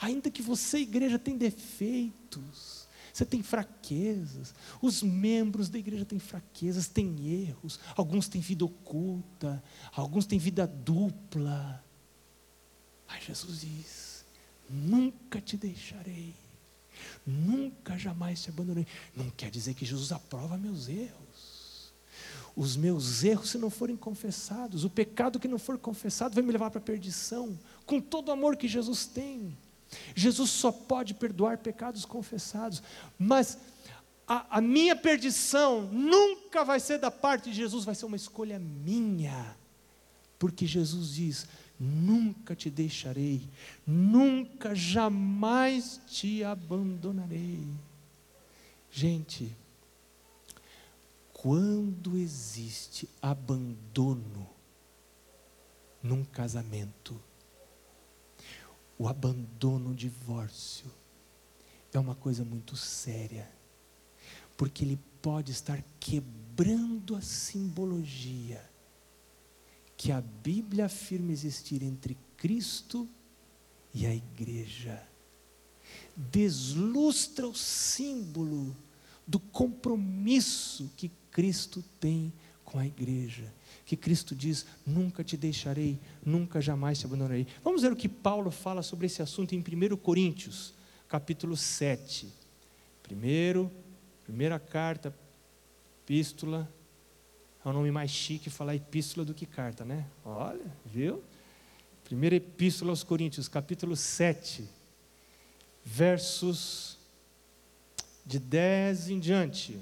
Ainda 0.00 0.28
que 0.28 0.42
você, 0.42 0.78
igreja, 0.78 1.16
tem 1.16 1.38
defeitos, 1.38 2.88
você 3.12 3.24
tem 3.24 3.40
fraquezas, 3.40 4.52
os 4.82 5.00
membros 5.00 5.68
da 5.68 5.78
igreja 5.78 6.04
têm 6.04 6.18
fraquezas, 6.18 6.88
têm 6.88 7.44
erros, 7.44 7.78
alguns 7.96 8.26
têm 8.26 8.40
vida 8.40 8.64
oculta, 8.64 9.62
alguns 9.92 10.26
têm 10.26 10.40
vida 10.40 10.66
dupla. 10.66 11.84
Mas 13.06 13.26
Jesus 13.26 13.60
diz: 13.60 14.24
nunca 14.68 15.40
te 15.40 15.56
deixarei, 15.56 16.34
nunca 17.24 17.96
jamais 17.96 18.42
te 18.42 18.50
abandonarei. 18.50 18.88
Não 19.14 19.30
quer 19.30 19.52
dizer 19.52 19.74
que 19.74 19.86
Jesus 19.86 20.10
aprova 20.10 20.58
meus 20.58 20.88
erros 20.88 21.29
os 22.56 22.76
meus 22.76 23.22
erros, 23.24 23.50
se 23.50 23.58
não 23.58 23.70
forem 23.70 23.96
confessados, 23.96 24.84
o 24.84 24.90
pecado 24.90 25.38
que 25.38 25.48
não 25.48 25.58
for 25.58 25.78
confessado, 25.78 26.34
vai 26.34 26.42
me 26.42 26.52
levar 26.52 26.70
para 26.70 26.78
a 26.78 26.82
perdição, 26.84 27.58
com 27.86 28.00
todo 28.00 28.28
o 28.28 28.32
amor 28.32 28.56
que 28.56 28.68
Jesus 28.68 29.06
tem. 29.06 29.56
Jesus 30.14 30.50
só 30.50 30.70
pode 30.70 31.14
perdoar 31.14 31.58
pecados 31.58 32.04
confessados, 32.04 32.82
mas 33.18 33.58
a, 34.26 34.58
a 34.58 34.60
minha 34.60 34.94
perdição 34.94 35.82
nunca 35.90 36.64
vai 36.64 36.78
ser 36.78 36.98
da 36.98 37.10
parte 37.10 37.50
de 37.50 37.56
Jesus, 37.56 37.84
vai 37.84 37.94
ser 37.94 38.06
uma 38.06 38.16
escolha 38.16 38.58
minha, 38.58 39.56
porque 40.38 40.66
Jesus 40.66 41.14
diz: 41.14 41.48
nunca 41.78 42.54
te 42.54 42.70
deixarei, 42.70 43.48
nunca, 43.86 44.74
jamais 44.74 46.00
te 46.06 46.44
abandonarei. 46.44 47.66
Gente, 48.90 49.56
quando 51.42 52.18
existe 52.18 53.08
abandono 53.22 54.46
num 56.02 56.22
casamento, 56.22 57.18
o 58.98 59.08
abandono, 59.08 59.92
o 59.92 59.94
divórcio, 59.94 60.84
é 61.94 61.98
uma 61.98 62.14
coisa 62.14 62.44
muito 62.44 62.76
séria, 62.76 63.50
porque 64.54 64.84
ele 64.84 64.98
pode 65.22 65.50
estar 65.50 65.82
quebrando 65.98 67.16
a 67.16 67.22
simbologia 67.22 68.62
que 69.96 70.12
a 70.12 70.20
Bíblia 70.20 70.84
afirma 70.84 71.32
existir 71.32 71.82
entre 71.82 72.18
Cristo 72.36 73.08
e 73.94 74.04
a 74.04 74.14
igreja. 74.14 75.02
Deslustra 76.14 77.48
o 77.48 77.54
símbolo 77.54 78.76
do 79.26 79.40
compromisso 79.40 80.90
que 80.98 81.10
Cristo 81.40 81.82
tem 81.98 82.30
com 82.66 82.78
a 82.78 82.86
igreja. 82.86 83.50
Que 83.86 83.96
Cristo 83.96 84.34
diz: 84.34 84.66
Nunca 84.84 85.24
te 85.24 85.38
deixarei, 85.38 85.98
nunca 86.22 86.60
jamais 86.60 86.98
te 86.98 87.06
abandonarei. 87.06 87.46
Vamos 87.64 87.80
ver 87.80 87.90
o 87.90 87.96
que 87.96 88.10
Paulo 88.10 88.50
fala 88.50 88.82
sobre 88.82 89.06
esse 89.06 89.22
assunto 89.22 89.54
em 89.54 89.58
1 89.58 89.96
Coríntios, 89.96 90.74
capítulo 91.08 91.56
7. 91.56 92.28
Primeiro, 93.02 93.72
primeira 94.22 94.58
carta, 94.58 95.16
epístola. 96.02 96.70
É 97.64 97.68
um 97.70 97.72
nome 97.72 97.90
mais 97.90 98.10
chique 98.10 98.50
falar 98.50 98.74
epístola 98.74 99.24
do 99.24 99.32
que 99.32 99.46
carta, 99.46 99.82
né? 99.82 100.04
Olha, 100.22 100.70
viu? 100.84 101.24
Primeira 102.04 102.36
epístola 102.36 102.92
aos 102.92 103.02
Coríntios, 103.02 103.48
capítulo 103.48 103.96
7, 103.96 104.68
versos 105.82 106.98
de 108.26 108.38
10 108.38 109.08
em 109.08 109.18
diante. 109.18 109.80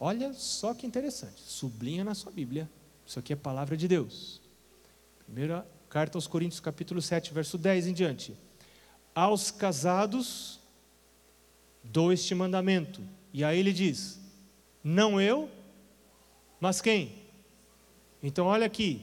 Olha 0.00 0.32
só 0.32 0.74
que 0.74 0.86
interessante, 0.86 1.42
sublinha 1.42 2.04
na 2.04 2.14
sua 2.14 2.30
Bíblia, 2.30 2.70
isso 3.04 3.18
aqui 3.18 3.32
é 3.32 3.36
palavra 3.36 3.76
de 3.76 3.88
Deus. 3.88 4.40
Primeira 5.24 5.66
carta 5.88 6.16
aos 6.16 6.26
Coríntios, 6.26 6.60
capítulo 6.60 7.02
7, 7.02 7.32
verso 7.34 7.58
10 7.58 7.88
em 7.88 7.92
diante. 7.92 8.36
Aos 9.14 9.50
casados 9.50 10.60
dou 11.82 12.12
este 12.12 12.34
mandamento. 12.34 13.02
E 13.32 13.42
aí 13.42 13.58
ele 13.58 13.72
diz: 13.72 14.20
Não 14.84 15.20
eu, 15.20 15.50
mas 16.60 16.80
quem? 16.80 17.22
Então 18.22 18.46
olha 18.46 18.66
aqui, 18.66 19.02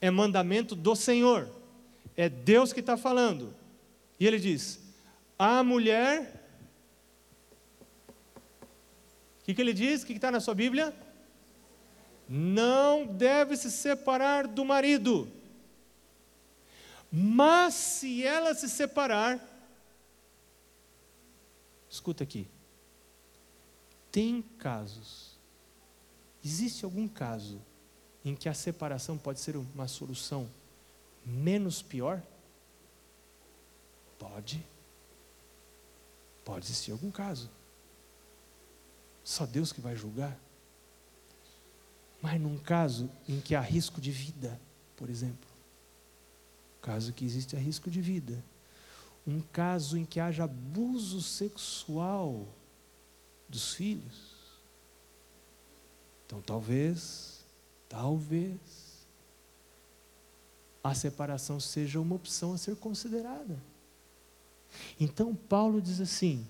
é 0.00 0.10
mandamento 0.10 0.74
do 0.74 0.94
Senhor, 0.94 1.48
é 2.16 2.28
Deus 2.28 2.72
que 2.72 2.80
está 2.80 2.96
falando. 2.96 3.54
E 4.18 4.26
ele 4.26 4.38
diz: 4.38 4.80
A 5.38 5.62
mulher 5.62 6.39
que, 9.50 9.54
que 9.54 9.60
ele 9.60 9.72
diz? 9.72 10.02
O 10.02 10.06
que 10.06 10.12
está 10.12 10.30
na 10.30 10.40
sua 10.40 10.54
Bíblia? 10.54 10.94
Não 12.28 13.06
deve 13.06 13.56
se 13.56 13.70
separar 13.70 14.46
do 14.46 14.64
marido. 14.64 15.30
Mas 17.10 17.74
se 17.74 18.24
ela 18.24 18.54
se 18.54 18.68
separar, 18.68 19.40
escuta 21.88 22.22
aqui, 22.22 22.46
tem 24.12 24.42
casos, 24.58 25.36
existe 26.44 26.84
algum 26.84 27.08
caso 27.08 27.60
em 28.24 28.36
que 28.36 28.48
a 28.48 28.54
separação 28.54 29.18
pode 29.18 29.40
ser 29.40 29.56
uma 29.56 29.88
solução 29.88 30.48
menos 31.26 31.82
pior? 31.82 32.22
Pode. 34.18 34.64
Pode 36.44 36.66
existir 36.66 36.92
algum 36.92 37.10
caso. 37.10 37.50
Só 39.30 39.46
Deus 39.46 39.72
que 39.72 39.80
vai 39.80 39.94
julgar. 39.94 40.36
Mas 42.20 42.40
num 42.40 42.58
caso 42.58 43.08
em 43.28 43.40
que 43.40 43.54
há 43.54 43.60
risco 43.60 44.00
de 44.00 44.10
vida, 44.10 44.60
por 44.96 45.08
exemplo, 45.08 45.48
caso 46.82 47.12
que 47.12 47.24
existe 47.24 47.54
risco 47.54 47.88
de 47.88 48.00
vida, 48.00 48.44
um 49.24 49.40
caso 49.40 49.96
em 49.96 50.04
que 50.04 50.18
haja 50.18 50.42
abuso 50.42 51.22
sexual 51.22 52.44
dos 53.48 53.72
filhos, 53.72 54.34
então 56.26 56.42
talvez, 56.42 57.44
talvez, 57.88 58.58
a 60.82 60.92
separação 60.92 61.60
seja 61.60 62.00
uma 62.00 62.16
opção 62.16 62.52
a 62.52 62.58
ser 62.58 62.74
considerada. 62.74 63.62
Então 64.98 65.36
Paulo 65.36 65.80
diz 65.80 66.00
assim: 66.00 66.44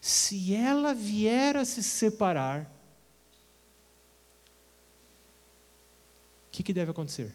se 0.00 0.54
ela 0.54 0.94
vier 0.94 1.56
a 1.56 1.64
se 1.64 1.82
separar, 1.82 2.64
o 6.46 6.50
que, 6.50 6.62
que 6.62 6.72
deve 6.72 6.90
acontecer? 6.90 7.34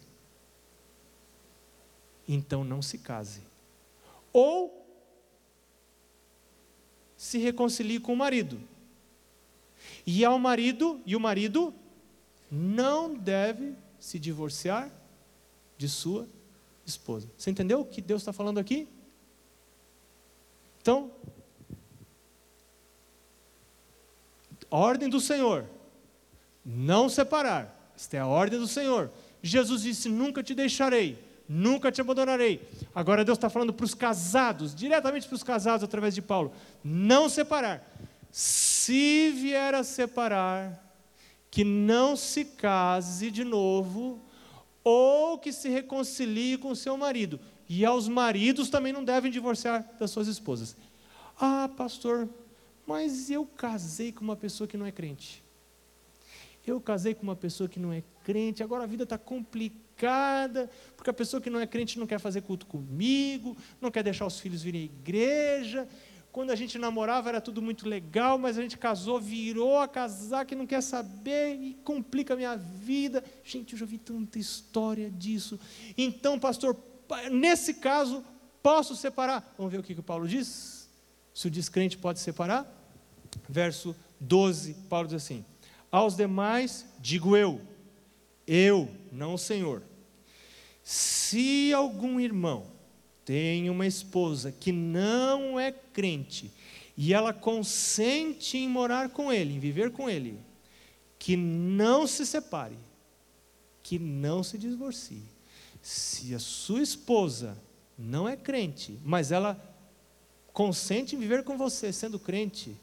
Então 2.26 2.64
não 2.64 2.80
se 2.80 2.98
case. 2.98 3.42
Ou 4.32 4.84
se 7.16 7.38
reconcilie 7.38 8.00
com 8.00 8.12
o 8.12 8.16
marido. 8.16 8.60
E 10.06 10.24
ao 10.24 10.38
marido, 10.38 11.00
e 11.06 11.16
o 11.16 11.20
marido 11.20 11.74
não 12.50 13.14
deve 13.14 13.74
se 13.98 14.18
divorciar 14.18 14.90
de 15.78 15.88
sua 15.88 16.28
esposa. 16.86 17.28
Você 17.36 17.50
entendeu 17.50 17.80
o 17.80 17.84
que 17.84 18.00
Deus 18.00 18.22
está 18.22 18.32
falando 18.32 18.58
aqui? 18.58 18.86
Então, 20.80 21.10
ordem 24.76 25.08
do 25.08 25.20
Senhor. 25.20 25.64
Não 26.64 27.08
separar. 27.08 27.92
Esta 27.96 28.16
é 28.16 28.20
a 28.20 28.26
ordem 28.26 28.58
do 28.58 28.66
Senhor. 28.66 29.10
Jesus 29.42 29.82
disse: 29.82 30.08
Nunca 30.08 30.42
te 30.42 30.54
deixarei, 30.54 31.18
nunca 31.48 31.92
te 31.92 32.00
abandonarei. 32.00 32.66
Agora 32.94 33.24
Deus 33.24 33.38
está 33.38 33.48
falando 33.48 33.72
para 33.72 33.84
os 33.84 33.94
casados, 33.94 34.74
diretamente 34.74 35.28
para 35.28 35.36
os 35.36 35.42
casados 35.42 35.84
através 35.84 36.14
de 36.14 36.22
Paulo: 36.22 36.52
Não 36.82 37.28
separar. 37.28 37.88
Se 38.30 39.30
vier 39.30 39.74
a 39.74 39.84
separar, 39.84 40.82
que 41.50 41.62
não 41.62 42.16
se 42.16 42.44
case 42.44 43.30
de 43.30 43.44
novo, 43.44 44.20
ou 44.82 45.38
que 45.38 45.52
se 45.52 45.68
reconcilie 45.68 46.58
com 46.58 46.74
seu 46.74 46.96
marido. 46.96 47.38
E 47.68 47.84
aos 47.84 48.08
maridos 48.08 48.68
também 48.68 48.92
não 48.92 49.04
devem 49.04 49.30
divorciar 49.30 49.88
das 50.00 50.10
suas 50.10 50.26
esposas. 50.26 50.76
Ah, 51.40 51.70
pastor, 51.76 52.28
mas 52.86 53.30
eu 53.30 53.46
casei 53.46 54.12
com 54.12 54.24
uma 54.24 54.36
pessoa 54.36 54.68
que 54.68 54.76
não 54.76 54.86
é 54.86 54.92
crente. 54.92 55.42
Eu 56.66 56.80
casei 56.80 57.14
com 57.14 57.22
uma 57.22 57.36
pessoa 57.36 57.68
que 57.68 57.78
não 57.78 57.92
é 57.92 58.02
crente, 58.22 58.62
agora 58.62 58.84
a 58.84 58.86
vida 58.86 59.04
está 59.04 59.18
complicada, 59.18 60.70
porque 60.96 61.10
a 61.10 61.12
pessoa 61.12 61.40
que 61.40 61.50
não 61.50 61.60
é 61.60 61.66
crente 61.66 61.98
não 61.98 62.06
quer 62.06 62.18
fazer 62.18 62.40
culto 62.40 62.66
comigo, 62.66 63.56
não 63.80 63.90
quer 63.90 64.02
deixar 64.02 64.26
os 64.26 64.40
filhos 64.40 64.62
virem 64.62 64.82
à 64.82 64.84
igreja. 64.84 65.88
Quando 66.32 66.50
a 66.50 66.56
gente 66.56 66.78
namorava 66.78 67.28
era 67.28 67.40
tudo 67.40 67.62
muito 67.62 67.88
legal, 67.88 68.38
mas 68.38 68.58
a 68.58 68.62
gente 68.62 68.76
casou, 68.76 69.20
virou 69.20 69.78
a 69.78 69.86
casar 69.86 70.44
que 70.44 70.56
não 70.56 70.66
quer 70.66 70.82
saber 70.82 71.54
e 71.54 71.74
complica 71.84 72.34
a 72.34 72.36
minha 72.36 72.56
vida. 72.56 73.22
Gente, 73.44 73.74
eu 73.74 73.78
já 73.78 73.86
vi 73.86 73.98
tanta 73.98 74.38
história 74.38 75.10
disso. 75.10 75.60
Então, 75.96 76.38
pastor, 76.38 76.76
nesse 77.30 77.74
caso, 77.74 78.24
posso 78.62 78.96
separar? 78.96 79.54
Vamos 79.56 79.70
ver 79.70 79.78
o 79.78 79.82
que, 79.82 79.94
que 79.94 80.00
o 80.00 80.02
Paulo 80.02 80.26
diz? 80.26 80.83
Se 81.34 81.48
o 81.48 81.50
descrente 81.50 81.98
pode 81.98 82.20
separar? 82.20 82.64
Verso 83.48 83.94
12, 84.20 84.74
Paulo 84.88 85.08
diz 85.08 85.16
assim: 85.16 85.44
Aos 85.90 86.16
demais 86.16 86.86
digo 87.00 87.36
eu, 87.36 87.60
eu, 88.46 88.88
não 89.10 89.34
o 89.34 89.38
Senhor. 89.38 89.82
Se 90.82 91.72
algum 91.72 92.20
irmão 92.20 92.66
tem 93.24 93.68
uma 93.68 93.86
esposa 93.86 94.52
que 94.52 94.70
não 94.70 95.58
é 95.58 95.72
crente 95.72 96.52
e 96.96 97.12
ela 97.12 97.32
consente 97.32 98.56
em 98.56 98.68
morar 98.68 99.08
com 99.08 99.32
ele, 99.32 99.54
em 99.54 99.58
viver 99.58 99.90
com 99.90 100.08
ele, 100.08 100.38
que 101.18 101.36
não 101.36 102.06
se 102.06 102.24
separe, 102.24 102.78
que 103.82 103.98
não 103.98 104.44
se 104.44 104.56
divorcie. 104.58 105.22
Se 105.82 106.34
a 106.34 106.38
sua 106.38 106.82
esposa 106.82 107.58
não 107.98 108.28
é 108.28 108.36
crente, 108.36 108.98
mas 109.02 109.32
ela 109.32 109.73
consente 110.54 111.16
em 111.16 111.18
viver 111.18 111.42
com 111.42 111.58
você, 111.58 111.92
sendo 111.92 112.16
crente, 112.18 112.76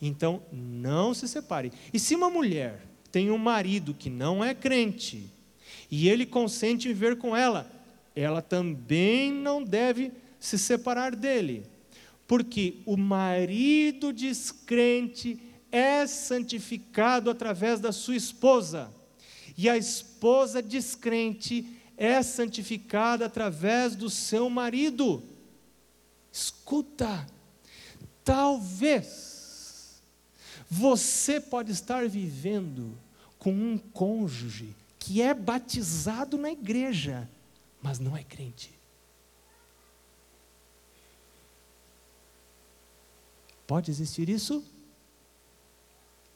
então 0.00 0.42
não 0.50 1.12
se 1.12 1.28
separe. 1.28 1.70
E 1.92 1.98
se 1.98 2.16
uma 2.16 2.30
mulher 2.30 2.82
tem 3.12 3.30
um 3.30 3.36
marido 3.36 3.92
que 3.92 4.08
não 4.08 4.42
é 4.42 4.54
crente, 4.54 5.30
e 5.90 6.08
ele 6.08 6.24
consente 6.24 6.88
em 6.88 6.94
viver 6.94 7.18
com 7.18 7.36
ela, 7.36 7.70
ela 8.16 8.40
também 8.40 9.30
não 9.30 9.62
deve 9.62 10.10
se 10.40 10.58
separar 10.58 11.14
dele, 11.14 11.66
porque 12.26 12.78
o 12.86 12.96
marido 12.96 14.14
descrente 14.14 15.38
é 15.70 16.06
santificado 16.06 17.28
através 17.28 17.78
da 17.78 17.92
sua 17.92 18.16
esposa, 18.16 18.90
e 19.58 19.68
a 19.68 19.76
esposa 19.76 20.62
descrente 20.62 21.66
é 21.98 22.22
santificada 22.22 23.26
através 23.26 23.94
do 23.94 24.08
seu 24.08 24.48
marido. 24.48 25.22
Escuta, 26.32 27.26
talvez 28.24 30.00
você 30.70 31.40
pode 31.40 31.72
estar 31.72 32.08
vivendo 32.08 32.96
com 33.38 33.52
um 33.52 33.76
cônjuge 33.76 34.76
que 34.98 35.20
é 35.20 35.34
batizado 35.34 36.38
na 36.38 36.50
igreja, 36.50 37.28
mas 37.82 37.98
não 37.98 38.16
é 38.16 38.22
crente. 38.22 38.78
Pode 43.66 43.90
existir 43.90 44.28
isso? 44.28 44.64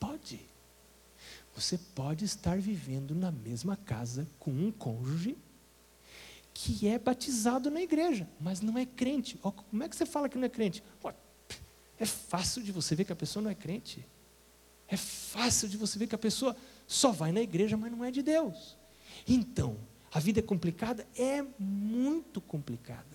Pode. 0.00 0.40
Você 1.54 1.78
pode 1.78 2.24
estar 2.24 2.59
vivendo 2.59 3.14
na 3.14 3.30
mesma 3.30 3.76
casa 3.76 4.26
com 4.38 4.50
um 4.50 4.72
cônjuge 4.72 5.37
que 6.54 6.86
é 6.86 6.98
batizado 6.98 7.68
na 7.68 7.82
igreja, 7.82 8.28
mas 8.40 8.60
não 8.60 8.78
é 8.78 8.86
crente. 8.86 9.36
Como 9.38 9.82
é 9.82 9.88
que 9.88 9.96
você 9.96 10.06
fala 10.06 10.28
que 10.28 10.38
não 10.38 10.44
é 10.44 10.48
crente? 10.48 10.82
É 11.98 12.06
fácil 12.06 12.62
de 12.62 12.70
você 12.70 12.94
ver 12.94 13.04
que 13.04 13.12
a 13.12 13.16
pessoa 13.16 13.42
não 13.42 13.50
é 13.50 13.54
crente. 13.54 14.06
É 14.86 14.96
fácil 14.96 15.68
de 15.68 15.76
você 15.76 15.98
ver 15.98 16.06
que 16.06 16.14
a 16.14 16.18
pessoa 16.18 16.56
só 16.86 17.10
vai 17.10 17.32
na 17.32 17.40
igreja, 17.40 17.76
mas 17.76 17.90
não 17.90 18.04
é 18.04 18.10
de 18.10 18.22
Deus. 18.22 18.76
Então, 19.26 19.76
a 20.12 20.20
vida 20.20 20.38
é 20.38 20.42
complicada? 20.42 21.04
É 21.16 21.44
muito 21.58 22.40
complicada. 22.40 23.14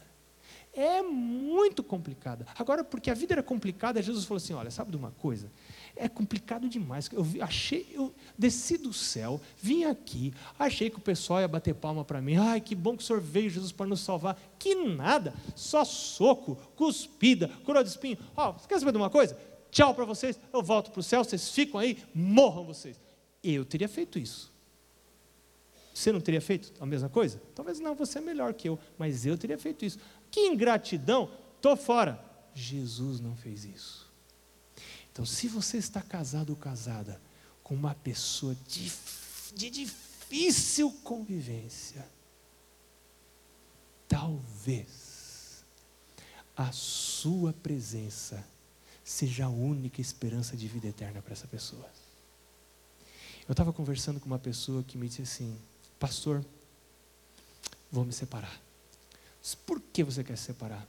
É 0.74 1.02
muito 1.02 1.82
complicada. 1.82 2.46
Agora, 2.58 2.84
porque 2.84 3.10
a 3.10 3.14
vida 3.14 3.34
era 3.36 3.44
complicada, 3.44 4.02
Jesus 4.02 4.26
falou 4.26 4.38
assim: 4.38 4.54
olha, 4.54 4.70
sabe 4.70 4.92
de 4.92 4.98
uma 4.98 5.12
coisa? 5.12 5.50
É 5.96 6.08
complicado 6.08 6.70
demais. 6.70 7.10
Eu 7.12 7.26
achei, 7.42 7.88
eu 7.92 8.14
desci 8.38 8.78
do 8.78 8.94
céu, 8.94 9.42
vim 9.58 9.84
aqui, 9.84 10.34
achei 10.58 10.90
que 10.90 10.98
o 10.98 11.02
pessoal 11.02 11.42
ia 11.42 11.48
bater 11.48 11.74
palma 11.76 12.06
para 12.06 12.22
mim. 12.22 12.36
Ai, 12.38 12.62
que 12.62 12.76
bom 12.76 12.96
que 12.96 13.04
o 13.04 13.06
Senhor 13.06 13.22
veio, 13.22 13.50
Jesus, 13.50 13.72
para 13.72 13.86
nos 13.86 14.02
salvar. 14.02 14.40
Que 14.58 14.76
nada, 14.76 15.34
só 15.56 15.84
soco, 15.84 16.56
cuspida, 16.76 17.50
coroa 17.64 17.84
de 17.84 17.90
espinho. 17.90 18.18
Ó, 18.36 18.50
oh, 18.50 18.68
quer 18.68 18.80
saber 18.80 18.92
de 18.92 18.98
uma 18.98 19.10
coisa? 19.10 19.38
Tchau 19.72 19.94
para 19.94 20.06
vocês, 20.06 20.40
eu 20.52 20.64
volto 20.64 20.92
para 20.92 21.00
o 21.00 21.04
céu, 21.04 21.24
vocês 21.24 21.50
ficam 21.50 21.80
aí, 21.80 21.98
morram 22.14 22.66
vocês. 22.66 23.00
Eu 23.44 23.64
teria 23.64 23.88
feito 23.88 24.18
isso. 24.18 24.52
Você 25.94 26.12
não 26.12 26.22
teria 26.22 26.42
feito 26.42 26.72
a 26.80 26.86
mesma 26.86 27.10
coisa? 27.10 27.42
Talvez 27.54 27.80
não, 27.80 27.94
você 27.94 28.20
é 28.20 28.22
melhor 28.22 28.54
que 28.54 28.70
eu, 28.70 28.80
mas 28.98 29.26
eu 29.26 29.38
teria 29.38 29.58
feito 29.58 29.84
isso. 29.84 30.00
Que 30.32 30.48
ingratidão, 30.48 31.30
estou 31.58 31.76
fora. 31.76 32.24
Jesus 32.54 33.20
não 33.20 33.36
fez 33.36 33.66
isso. 33.66 34.09
Então, 35.20 35.26
se 35.26 35.50
você 35.50 35.78
está 35.78 36.02
casado 36.02 36.52
ou 36.52 36.56
casada 36.56 37.22
com 37.62 37.76
uma 37.76 37.94
pessoa 37.94 38.56
de, 38.70 38.90
de 39.54 39.70
difícil 39.70 40.94
convivência, 41.04 42.08
talvez 44.08 45.66
a 46.56 46.72
sua 46.72 47.52
presença 47.52 48.48
seja 49.04 49.48
a 49.48 49.50
única 49.50 50.00
esperança 50.00 50.56
de 50.56 50.70
vida 50.70 50.88
eterna 50.88 51.22
para 51.22 51.34
essa 51.34 51.48
pessoa. 51.48 51.92
Eu 53.46 53.52
estava 53.52 53.74
conversando 53.74 54.22
com 54.22 54.28
uma 54.28 54.40
pessoa 54.40 54.84
que 54.84 54.98
me 54.98 55.10
disse 55.10 55.24
assim: 55.24 55.60
Pastor, 56.00 56.46
vou 57.92 58.06
me 58.06 58.14
separar. 58.14 58.58
Por 59.66 59.82
que 59.82 60.02
você 60.02 60.24
quer 60.24 60.38
se 60.38 60.46
separar? 60.46 60.88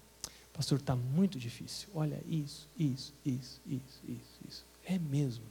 Pastor, 0.60 0.78
está 0.78 0.94
muito 0.94 1.38
difícil. 1.38 1.88
Olha, 1.94 2.22
isso, 2.28 2.68
isso, 2.78 3.14
isso, 3.24 3.62
isso, 3.66 4.00
isso, 4.06 4.40
isso. 4.46 4.64
É 4.84 4.98
mesmo. 4.98 5.42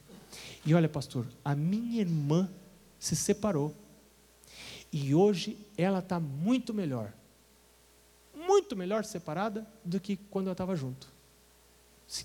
E 0.64 0.72
olha, 0.72 0.88
pastor, 0.88 1.26
a 1.44 1.52
minha 1.52 2.00
irmã 2.00 2.48
se 2.96 3.16
separou. 3.16 3.74
E 4.92 5.12
hoje 5.12 5.58
ela 5.76 5.98
está 5.98 6.20
muito 6.20 6.72
melhor. 6.72 7.12
Muito 8.32 8.76
melhor 8.76 9.04
separada 9.04 9.66
do 9.84 9.98
que 9.98 10.16
quando 10.16 10.46
eu 10.46 10.52
estava 10.52 10.76
junto. 10.76 11.08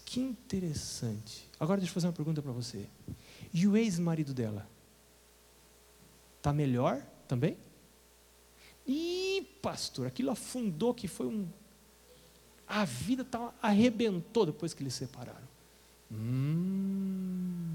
Que 0.06 0.20
interessante. 0.20 1.50
Agora 1.60 1.80
deixa 1.80 1.90
eu 1.90 1.96
fazer 1.96 2.06
uma 2.06 2.14
pergunta 2.14 2.40
para 2.40 2.52
você. 2.52 2.86
E 3.52 3.66
o 3.66 3.76
ex-marido 3.76 4.32
dela? 4.32 4.70
Está 6.38 6.54
melhor 6.54 7.02
também? 7.28 7.58
Ih, 8.86 9.42
pastor, 9.60 10.06
aquilo 10.06 10.30
afundou 10.30 10.94
que 10.94 11.08
foi 11.08 11.26
um. 11.26 11.50
A 12.68 12.84
vida 12.86 13.24
tá, 13.24 13.54
arrebentou 13.62 14.46
depois 14.46 14.74
que 14.74 14.84
eles 14.84 14.94
separaram. 14.94 15.48
Hum. 16.12 17.66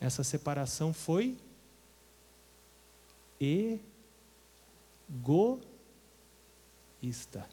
Essa 0.00 0.22
separação 0.22 0.92
foi 0.92 1.36
egoísta. 7.00 7.48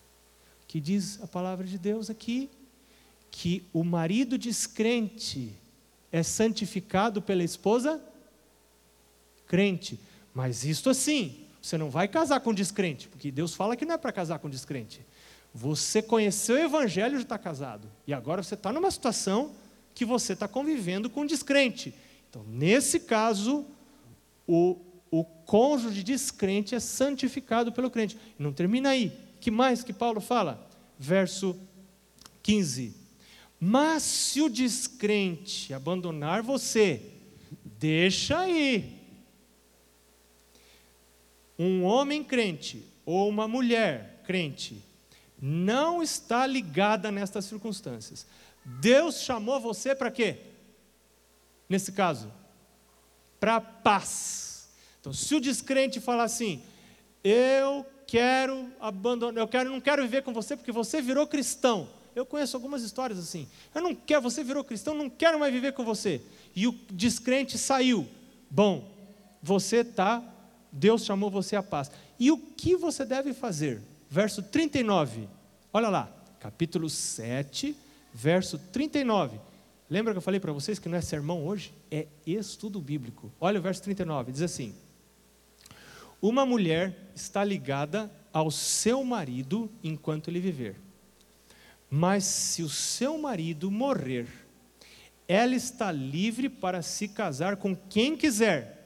Que 0.67 0.79
diz 0.79 1.21
a 1.21 1.27
palavra 1.27 1.65
de 1.65 1.77
Deus 1.77 2.09
aqui 2.09 2.49
que 3.29 3.65
o 3.71 3.83
marido 3.83 4.37
descrente 4.37 5.55
é 6.11 6.21
santificado 6.21 7.21
pela 7.21 7.43
esposa 7.43 8.03
crente. 9.47 9.99
Mas 10.33 10.65
isto 10.65 10.89
assim, 10.89 11.45
você 11.61 11.77
não 11.77 11.89
vai 11.89 12.07
casar 12.07 12.41
com 12.41 12.53
descrente, 12.53 13.07
porque 13.07 13.31
Deus 13.31 13.53
fala 13.53 13.75
que 13.75 13.85
não 13.85 13.95
é 13.95 13.97
para 13.97 14.11
casar 14.11 14.39
com 14.39 14.49
descrente. 14.49 15.01
Você 15.53 16.01
conheceu 16.01 16.55
o 16.55 16.59
Evangelho 16.59 17.17
e 17.17 17.21
está 17.21 17.37
casado. 17.37 17.87
E 18.07 18.13
agora 18.13 18.41
você 18.41 18.53
está 18.53 18.71
numa 18.71 18.89
situação 18.89 19.53
que 19.93 20.05
você 20.05 20.33
está 20.33 20.47
convivendo 20.47 21.09
com 21.09 21.25
descrente. 21.25 21.93
Então, 22.29 22.43
nesse 22.47 23.01
caso, 23.01 23.65
o, 24.47 24.77
o 25.11 25.23
cônjuge 25.23 26.03
descrente 26.03 26.73
é 26.73 26.79
santificado 26.79 27.71
pelo 27.71 27.91
crente. 27.91 28.17
E 28.39 28.41
não 28.41 28.53
termina 28.53 28.89
aí. 28.89 29.11
que 29.41 29.51
mais 29.51 29.83
que 29.83 29.91
Paulo 29.91 30.21
fala? 30.21 30.69
Verso 30.97 31.59
15. 32.41 32.95
Mas 33.59 34.03
se 34.03 34.41
o 34.41 34.49
descrente 34.49 35.73
abandonar 35.73 36.41
você, 36.41 37.01
deixa 37.77 38.39
aí 38.39 38.97
um 41.59 41.83
homem 41.83 42.23
crente 42.23 42.83
ou 43.05 43.29
uma 43.29 43.47
mulher 43.47 44.23
crente 44.25 44.81
não 45.41 46.03
está 46.03 46.45
ligada 46.45 47.11
nestas 47.11 47.45
circunstâncias. 47.45 48.25
Deus 48.63 49.21
chamou 49.21 49.59
você 49.59 49.95
para 49.95 50.11
quê? 50.11 50.37
Nesse 51.67 51.91
caso, 51.91 52.31
para 53.39 53.59
paz. 53.59 54.69
Então, 54.99 55.11
se 55.11 55.33
o 55.33 55.41
descrente 55.41 55.99
falar 55.99 56.23
assim, 56.23 56.61
eu 57.23 57.85
quero 58.05 58.69
abandonar, 58.79 59.41
eu 59.41 59.47
quero, 59.47 59.69
não 59.69 59.81
quero 59.81 60.03
viver 60.03 60.21
com 60.21 60.33
você 60.33 60.55
porque 60.55 60.71
você 60.71 61.01
virou 61.01 61.25
cristão. 61.25 61.89
Eu 62.13 62.25
conheço 62.25 62.57
algumas 62.57 62.83
histórias 62.83 63.17
assim. 63.17 63.47
Eu 63.73 63.81
não 63.81 63.95
quero, 63.95 64.21
você 64.21 64.43
virou 64.43 64.63
cristão, 64.63 64.93
não 64.93 65.09
quero 65.09 65.39
mais 65.39 65.51
viver 65.51 65.73
com 65.73 65.83
você. 65.83 66.21
E 66.55 66.67
o 66.67 66.77
descrente 66.91 67.57
saiu. 67.57 68.07
Bom, 68.49 68.93
você 69.41 69.77
está 69.77 70.21
Deus 70.71 71.03
chamou 71.03 71.29
você 71.29 71.55
à 71.55 71.63
paz. 71.63 71.91
E 72.19 72.31
o 72.31 72.37
que 72.37 72.75
você 72.75 73.03
deve 73.03 73.33
fazer? 73.33 73.81
Verso 74.11 74.43
39. 74.43 75.29
Olha 75.71 75.87
lá, 75.87 76.13
capítulo 76.37 76.89
7, 76.89 77.73
verso 78.13 78.59
39. 78.59 79.39
Lembra 79.89 80.13
que 80.13 80.17
eu 80.17 80.21
falei 80.21 80.37
para 80.37 80.51
vocês 80.51 80.77
que 80.77 80.89
não 80.89 80.97
é 80.97 81.01
sermão 81.01 81.47
hoje? 81.47 81.73
É 81.89 82.07
estudo 82.27 82.81
bíblico. 82.81 83.31
Olha 83.39 83.57
o 83.57 83.63
verso 83.63 83.81
39, 83.83 84.33
diz 84.33 84.41
assim: 84.41 84.75
Uma 86.21 86.45
mulher 86.45 86.93
está 87.15 87.41
ligada 87.41 88.11
ao 88.33 88.51
seu 88.51 89.01
marido 89.05 89.71
enquanto 89.81 90.27
ele 90.27 90.41
viver. 90.41 90.75
Mas 91.89 92.25
se 92.25 92.63
o 92.63 92.69
seu 92.69 93.17
marido 93.17 93.71
morrer, 93.71 94.27
ela 95.25 95.55
está 95.55 95.89
livre 95.89 96.49
para 96.49 96.81
se 96.81 97.07
casar 97.07 97.55
com 97.55 97.73
quem 97.73 98.17
quiser 98.17 98.81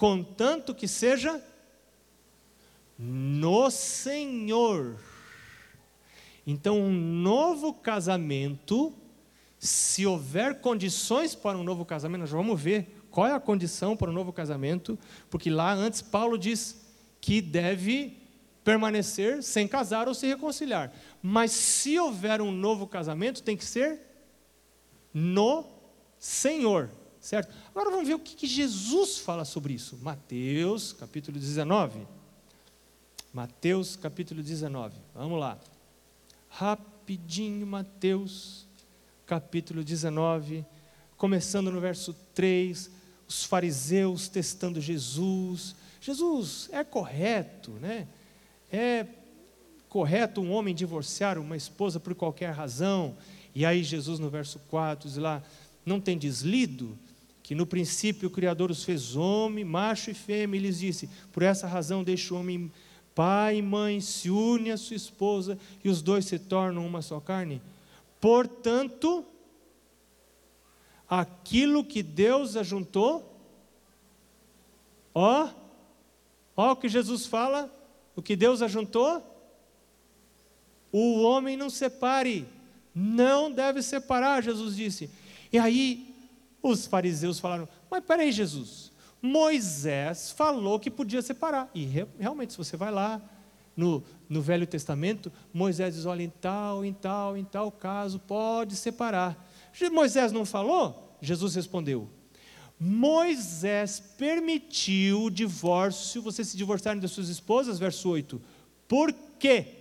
contanto 0.00 0.74
que 0.74 0.88
seja 0.88 1.44
no 3.00 3.70
Senhor. 3.70 4.96
Então, 6.46 6.78
um 6.78 6.92
novo 6.92 7.72
casamento, 7.72 8.92
se 9.58 10.04
houver 10.04 10.60
condições 10.60 11.34
para 11.34 11.56
um 11.56 11.64
novo 11.64 11.84
casamento, 11.84 12.20
nós 12.20 12.30
vamos 12.30 12.60
ver 12.60 13.04
qual 13.10 13.26
é 13.26 13.32
a 13.32 13.40
condição 13.40 13.96
para 13.96 14.10
um 14.10 14.12
novo 14.12 14.32
casamento, 14.32 14.98
porque 15.30 15.48
lá 15.48 15.72
antes 15.72 16.02
Paulo 16.02 16.36
diz 16.36 16.80
que 17.20 17.40
deve 17.40 18.18
permanecer 18.62 19.42
sem 19.42 19.66
casar 19.66 20.06
ou 20.06 20.14
se 20.14 20.26
reconciliar. 20.26 20.92
Mas 21.22 21.52
se 21.52 21.98
houver 21.98 22.42
um 22.42 22.52
novo 22.52 22.86
casamento, 22.86 23.42
tem 23.42 23.56
que 23.56 23.64
ser 23.64 24.00
no 25.14 25.64
Senhor 26.18 26.90
certo? 27.20 27.54
Agora 27.68 27.90
vamos 27.90 28.08
ver 28.08 28.14
o 28.14 28.18
que, 28.18 28.46
Jesus 28.46 29.18
fala 29.18 29.44
sobre 29.44 29.74
isso. 29.74 29.98
Mateus, 30.00 30.92
capítulo 30.92 31.38
19. 31.38 32.06
Mateus, 33.32 33.94
capítulo 33.94 34.42
19. 34.42 34.96
Vamos 35.14 35.38
lá. 35.38 35.56
Rapidinho, 36.48 37.64
Mateus, 37.64 38.66
capítulo 39.24 39.84
19, 39.84 40.64
começando 41.16 41.70
no 41.70 41.80
verso 41.80 42.12
3, 42.34 42.90
os 43.28 43.44
fariseus 43.44 44.26
testando 44.26 44.80
Jesus. 44.80 45.76
Jesus, 46.00 46.68
é 46.72 46.82
correto, 46.82 47.70
né? 47.80 48.08
É 48.72 49.06
correto 49.88 50.40
um 50.40 50.50
homem 50.50 50.74
divorciar 50.74 51.38
uma 51.38 51.56
esposa 51.56 52.00
por 52.00 52.16
qualquer 52.16 52.50
razão? 52.50 53.16
E 53.54 53.64
aí 53.64 53.84
Jesus 53.84 54.18
no 54.18 54.28
verso 54.28 54.58
4 54.68 55.08
diz 55.08 55.18
lá, 55.18 55.40
não 55.86 56.00
tem 56.00 56.18
deslido 56.18 56.98
que 57.44 57.54
no 57.54 57.66
princípio 57.66 58.28
o 58.28 58.32
Criador 58.32 58.70
os 58.70 58.84
fez 58.84 59.14
homem, 59.14 59.64
macho 59.64 60.10
e 60.10 60.14
fêmea, 60.14 60.58
e 60.58 60.62
lhes 60.62 60.78
disse: 60.78 61.08
Por 61.32 61.42
essa 61.42 61.66
razão 61.66 62.04
deixa 62.04 62.32
o 62.32 62.38
homem 62.38 62.70
pai 63.14 63.56
e 63.56 63.62
mãe, 63.62 64.00
se 64.00 64.30
une 64.30 64.70
a 64.70 64.76
sua 64.76 64.96
esposa, 64.96 65.58
e 65.82 65.88
os 65.88 66.02
dois 66.02 66.24
se 66.24 66.38
tornam 66.38 66.86
uma 66.86 67.02
só 67.02 67.20
carne. 67.20 67.60
Portanto, 68.20 69.24
aquilo 71.08 71.84
que 71.84 72.02
Deus 72.02 72.56
ajuntou, 72.56 73.36
ó, 75.14 75.48
ó 76.56 76.72
o 76.72 76.76
que 76.76 76.88
Jesus 76.88 77.26
fala, 77.26 77.72
o 78.14 78.22
que 78.22 78.36
Deus 78.36 78.62
ajuntou, 78.62 79.26
o 80.92 81.22
homem 81.22 81.56
não 81.56 81.70
separe, 81.70 82.46
não 82.94 83.50
deve 83.50 83.82
separar, 83.82 84.42
Jesus 84.42 84.76
disse. 84.76 85.10
E 85.52 85.58
aí 85.58 86.14
os 86.62 86.86
fariseus 86.86 87.38
falaram: 87.38 87.68
Mas 87.90 88.04
peraí, 88.04 88.32
Jesus, 88.32 88.89
Moisés 89.22 90.30
falou 90.30 90.80
que 90.80 90.90
podia 90.90 91.22
separar. 91.22 91.70
E 91.74 91.84
realmente, 92.18 92.52
se 92.52 92.58
você 92.58 92.76
vai 92.76 92.90
lá 92.90 93.20
no, 93.76 94.02
no 94.28 94.40
Velho 94.40 94.66
Testamento, 94.66 95.30
Moisés 95.52 95.94
diz: 95.94 96.06
Olha, 96.06 96.22
em 96.22 96.30
tal, 96.30 96.84
em 96.84 96.92
tal, 96.92 97.36
em 97.36 97.44
tal 97.44 97.70
caso, 97.70 98.18
pode 98.20 98.76
separar. 98.76 99.48
Moisés 99.92 100.32
não 100.32 100.44
falou? 100.44 101.16
Jesus 101.20 101.54
respondeu: 101.54 102.08
Moisés 102.78 104.00
permitiu 104.16 105.24
o 105.24 105.30
divórcio, 105.30 106.22
vocês 106.22 106.48
se 106.48 106.56
divorciarem 106.56 107.00
das 107.00 107.10
suas 107.10 107.28
esposas, 107.28 107.78
verso 107.78 108.08
8. 108.08 108.40
Por 108.88 109.12
quê? 109.38 109.80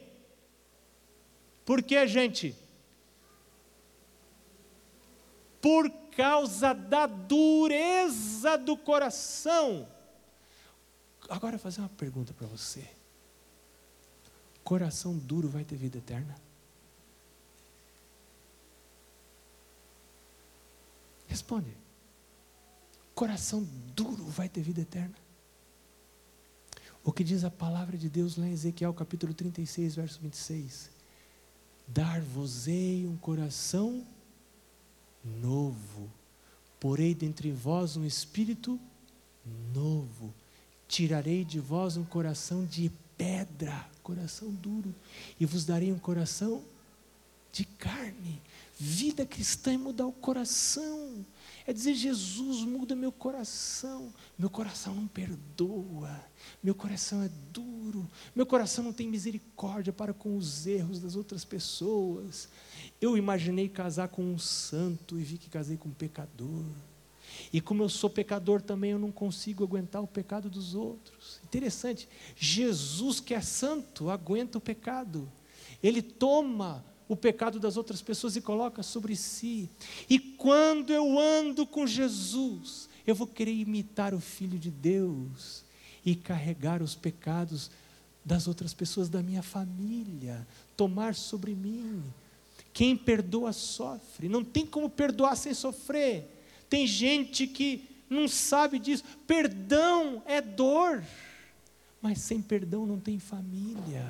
Por 1.66 1.82
quê, 1.82 2.06
gente? 2.08 2.56
Por 5.62 5.90
causa 6.16 6.74
da 6.74 7.08
dureza 7.08 8.58
do 8.58 8.76
coração. 8.78 9.88
Agora 11.30 11.56
eu 11.56 11.60
vou 11.60 11.64
fazer 11.64 11.82
uma 11.82 11.90
pergunta 11.90 12.34
para 12.34 12.48
você. 12.48 12.88
Coração 14.64 15.18
duro 15.18 15.50
vai 15.50 15.64
ter 15.64 15.76
vida 15.76 15.98
eterna? 15.98 16.36
Responde. 21.28 21.76
Coração 23.14 23.64
duro 23.96 24.26
vai 24.26 24.50
ter 24.50 24.62
vida 24.62 24.82
eterna? 24.82 25.16
O 27.04 27.12
que 27.12 27.24
diz 27.24 27.44
a 27.44 27.52
palavra 27.52 27.98
de 27.98 28.10
Deus 28.10 28.36
lá 28.36 28.46
em 28.46 28.52
Ezequiel 28.52 28.94
capítulo 28.94 29.34
36, 29.34 29.96
verso 29.96 30.20
26? 30.20 30.92
Dar-vos-ei 31.88 33.08
um 33.08 33.18
coração 33.18 34.06
novo, 35.24 36.10
porei 36.80 37.14
dentre 37.14 37.52
vós 37.52 37.98
um 37.98 38.06
espírito 38.06 38.80
novo, 39.74 40.34
tirarei 40.88 41.44
de 41.44 41.60
vós 41.60 41.98
um 41.98 42.04
coração 42.04 42.66
de 42.66 42.92
pedra, 43.18 43.88
coração 44.02 44.50
duro, 44.50 44.94
e 45.40 45.46
vos 45.46 45.66
darei 45.66 45.92
um 45.92 46.00
coração 46.00 46.64
de 47.52 47.66
carne. 47.66 48.42
Vida 48.82 49.26
cristã 49.26 49.74
é 49.74 49.78
mudar 49.78 50.08
o 50.08 50.12
coração, 50.14 51.26
é 51.68 51.74
dizer: 51.74 51.94
Jesus, 51.96 52.64
muda 52.64 52.96
meu 52.96 53.12
coração. 53.12 54.14
Meu 54.38 54.50
coração 54.50 54.96
não 54.96 55.06
perdoa, 55.06 56.18
meu 56.64 56.74
coração 56.74 57.22
é 57.22 57.30
duro, 57.52 58.10
meu 58.34 58.46
coração 58.46 58.86
não 58.86 58.94
tem 58.94 59.10
misericórdia 59.10 59.92
para 59.92 60.14
com 60.14 60.38
os 60.38 60.66
erros 60.66 61.00
das 61.00 61.18
outras 61.18 61.44
pessoas. 61.44 62.48
Eu 63.02 63.18
imaginei 63.18 63.70
casar 63.70 64.10
com 64.10 64.24
um 64.24 64.38
santo 64.38 65.20
e 65.20 65.24
vi 65.24 65.38
que 65.38 65.50
casei 65.50 65.78
com 65.78 65.90
um 65.90 65.94
pecador. 65.94 66.66
E 67.54 67.62
como 67.62 67.84
eu 67.84 67.90
sou 67.90 68.10
pecador 68.10 68.62
também, 68.62 68.92
eu 68.92 69.00
não 69.00 69.12
consigo 69.12 69.64
aguentar 69.64 70.02
o 70.02 70.08
pecado 70.08 70.50
dos 70.50 70.76
outros. 70.76 71.40
Interessante, 71.44 72.08
Jesus, 72.36 73.20
que 73.20 73.34
é 73.34 73.42
santo, 73.42 74.10
aguenta 74.10 74.58
o 74.58 74.62
pecado. 74.62 75.32
Ele 75.82 76.02
toma 76.02 76.84
o 77.08 77.16
pecado 77.16 77.60
das 77.60 77.78
outras 77.78 78.02
pessoas 78.02 78.36
e 78.36 78.42
coloca 78.42 78.84
sobre 78.84 79.16
si. 79.16 79.70
E 80.10 80.20
quando 80.20 80.92
eu 80.92 81.18
ando 81.18 81.66
com 81.66 81.88
Jesus, 81.88 82.90
eu 83.08 83.16
vou 83.16 83.26
querer 83.26 83.54
imitar 83.54 84.14
o 84.14 84.20
Filho 84.20 84.60
de 84.60 84.70
Deus 84.70 85.64
e 86.06 86.16
carregar 86.16 86.84
os 86.84 86.94
pecados 86.96 87.72
das 88.24 88.48
outras 88.48 88.74
pessoas 88.74 89.10
da 89.10 89.24
minha 89.24 89.42
família, 89.42 90.48
tomar 90.78 91.16
sobre 91.16 91.56
mim. 91.56 92.04
Quem 92.74 92.96
perdoa 92.96 93.52
sofre, 93.52 94.30
não 94.30 94.44
tem 94.44 94.66
como 94.66 94.90
perdoar 94.90 95.36
sem 95.36 95.54
sofrer. 95.54 96.26
Tem 96.70 96.86
gente 96.86 97.48
que 97.48 97.90
não 98.10 98.28
sabe 98.28 98.80
disso. 98.80 99.04
Perdão 99.26 100.22
é 100.26 100.42
dor, 100.42 101.04
mas 102.02 102.20
sem 102.22 102.42
perdão 102.42 102.86
não 102.86 103.00
tem 103.00 103.20
família. 103.20 104.06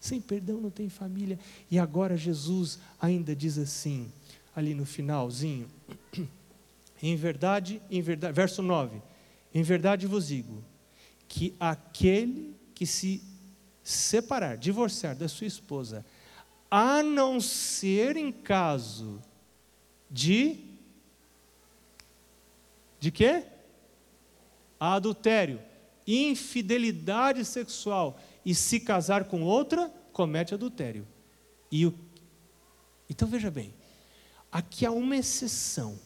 Sem 0.00 0.20
perdão 0.20 0.60
não 0.60 0.70
tem 0.70 0.88
família. 0.88 1.38
E 1.70 1.78
agora 1.78 2.16
Jesus 2.16 2.78
ainda 3.00 3.36
diz 3.36 3.58
assim, 3.58 4.10
ali 4.54 4.74
no 4.74 4.86
finalzinho: 4.86 5.68
Em 7.02 7.16
verdade, 7.16 7.80
em 7.90 8.00
verdade, 8.00 8.34
verso 8.34 8.62
9: 8.62 9.00
Em 9.54 9.62
verdade 9.62 10.06
vos 10.06 10.28
digo 10.28 10.62
que 11.28 11.54
aquele 11.60 12.54
que 12.74 12.86
se 12.86 13.22
separar, 13.82 14.56
divorciar 14.56 15.14
da 15.14 15.28
sua 15.28 15.46
esposa, 15.46 16.04
a 16.70 17.02
não 17.02 17.40
ser 17.40 18.16
em 18.16 18.30
caso 18.30 19.20
de 20.10 20.70
de 23.00 23.10
quê? 23.10 23.44
Adultério, 24.78 25.60
infidelidade 26.06 27.44
sexual 27.44 28.20
e 28.44 28.54
se 28.54 28.78
casar 28.78 29.24
com 29.24 29.42
outra, 29.42 29.88
comete 30.12 30.54
adultério. 30.54 31.06
E 31.72 31.86
o... 31.86 31.94
Então 33.08 33.26
veja 33.26 33.50
bem, 33.50 33.72
aqui 34.52 34.84
há 34.84 34.90
uma 34.90 35.16
exceção. 35.16 35.98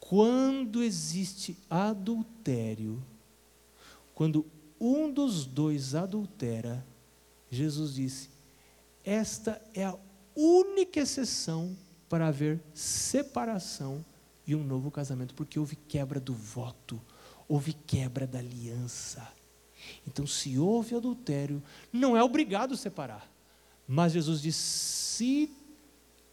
Quando 0.00 0.82
existe 0.82 1.56
adultério, 1.68 3.02
quando 4.14 4.46
um 4.80 5.10
dos 5.10 5.46
dois 5.46 5.94
adultera, 5.94 6.84
Jesus 7.50 7.94
disse: 7.94 8.30
esta 9.04 9.60
é 9.74 9.84
a 9.84 9.96
única 10.34 11.00
exceção 11.00 11.76
para 12.08 12.28
haver 12.28 12.60
separação 12.74 14.04
e 14.46 14.54
um 14.54 14.64
novo 14.64 14.90
casamento, 14.90 15.34
porque 15.34 15.58
houve 15.58 15.76
quebra 15.76 16.20
do 16.20 16.34
voto, 16.34 17.00
houve 17.48 17.72
quebra 17.72 18.26
da 18.26 18.38
aliança. 18.38 19.26
Então, 20.06 20.26
se 20.26 20.58
houve 20.58 20.94
adultério, 20.94 21.62
não 21.92 22.16
é 22.16 22.22
obrigado 22.22 22.76
separar. 22.76 23.30
Mas 23.86 24.12
Jesus 24.12 24.40
diz: 24.40 24.56
se 24.56 25.50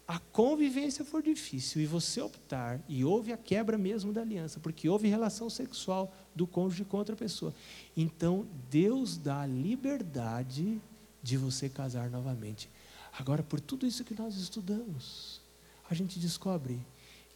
a 0.08 0.18
convivência 0.18 1.06
for 1.06 1.22
difícil 1.22 1.82
e 1.82 1.86
você 1.86 2.20
optar, 2.20 2.82
e 2.88 3.06
houve 3.06 3.32
a 3.32 3.38
quebra 3.38 3.78
mesmo 3.78 4.12
da 4.12 4.22
aliança, 4.22 4.60
porque 4.60 4.90
houve 4.90 5.08
relação 5.08 5.50
sexual 5.50 6.12
do 6.36 6.48
cônjuge 6.48 6.84
com 6.84 6.98
outra 6.98 7.16
pessoa, 7.16 7.54
então 7.96 8.48
Deus 8.70 9.18
dá 9.18 9.42
a 9.42 9.46
liberdade 9.46 10.82
de 11.22 11.38
você 11.38 11.70
casar 11.70 12.10
novamente. 12.10 12.70
Agora, 13.18 13.44
por 13.44 13.60
tudo 13.60 13.86
isso 13.86 14.04
que 14.04 14.14
nós 14.14 14.36
estudamos, 14.36 15.42
a 15.90 15.94
gente 15.94 16.20
descobre 16.20 16.80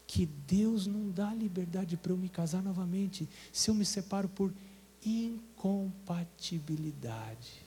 que 0.05 0.25
Deus 0.25 0.85
não 0.85 1.09
dá 1.09 1.33
liberdade 1.33 1.97
para 1.97 2.11
eu 2.11 2.17
me 2.17 2.29
casar 2.29 2.61
novamente 2.61 3.27
se 3.51 3.69
eu 3.69 3.75
me 3.75 3.85
separo 3.85 4.29
por 4.29 4.53
incompatibilidade. 5.05 7.63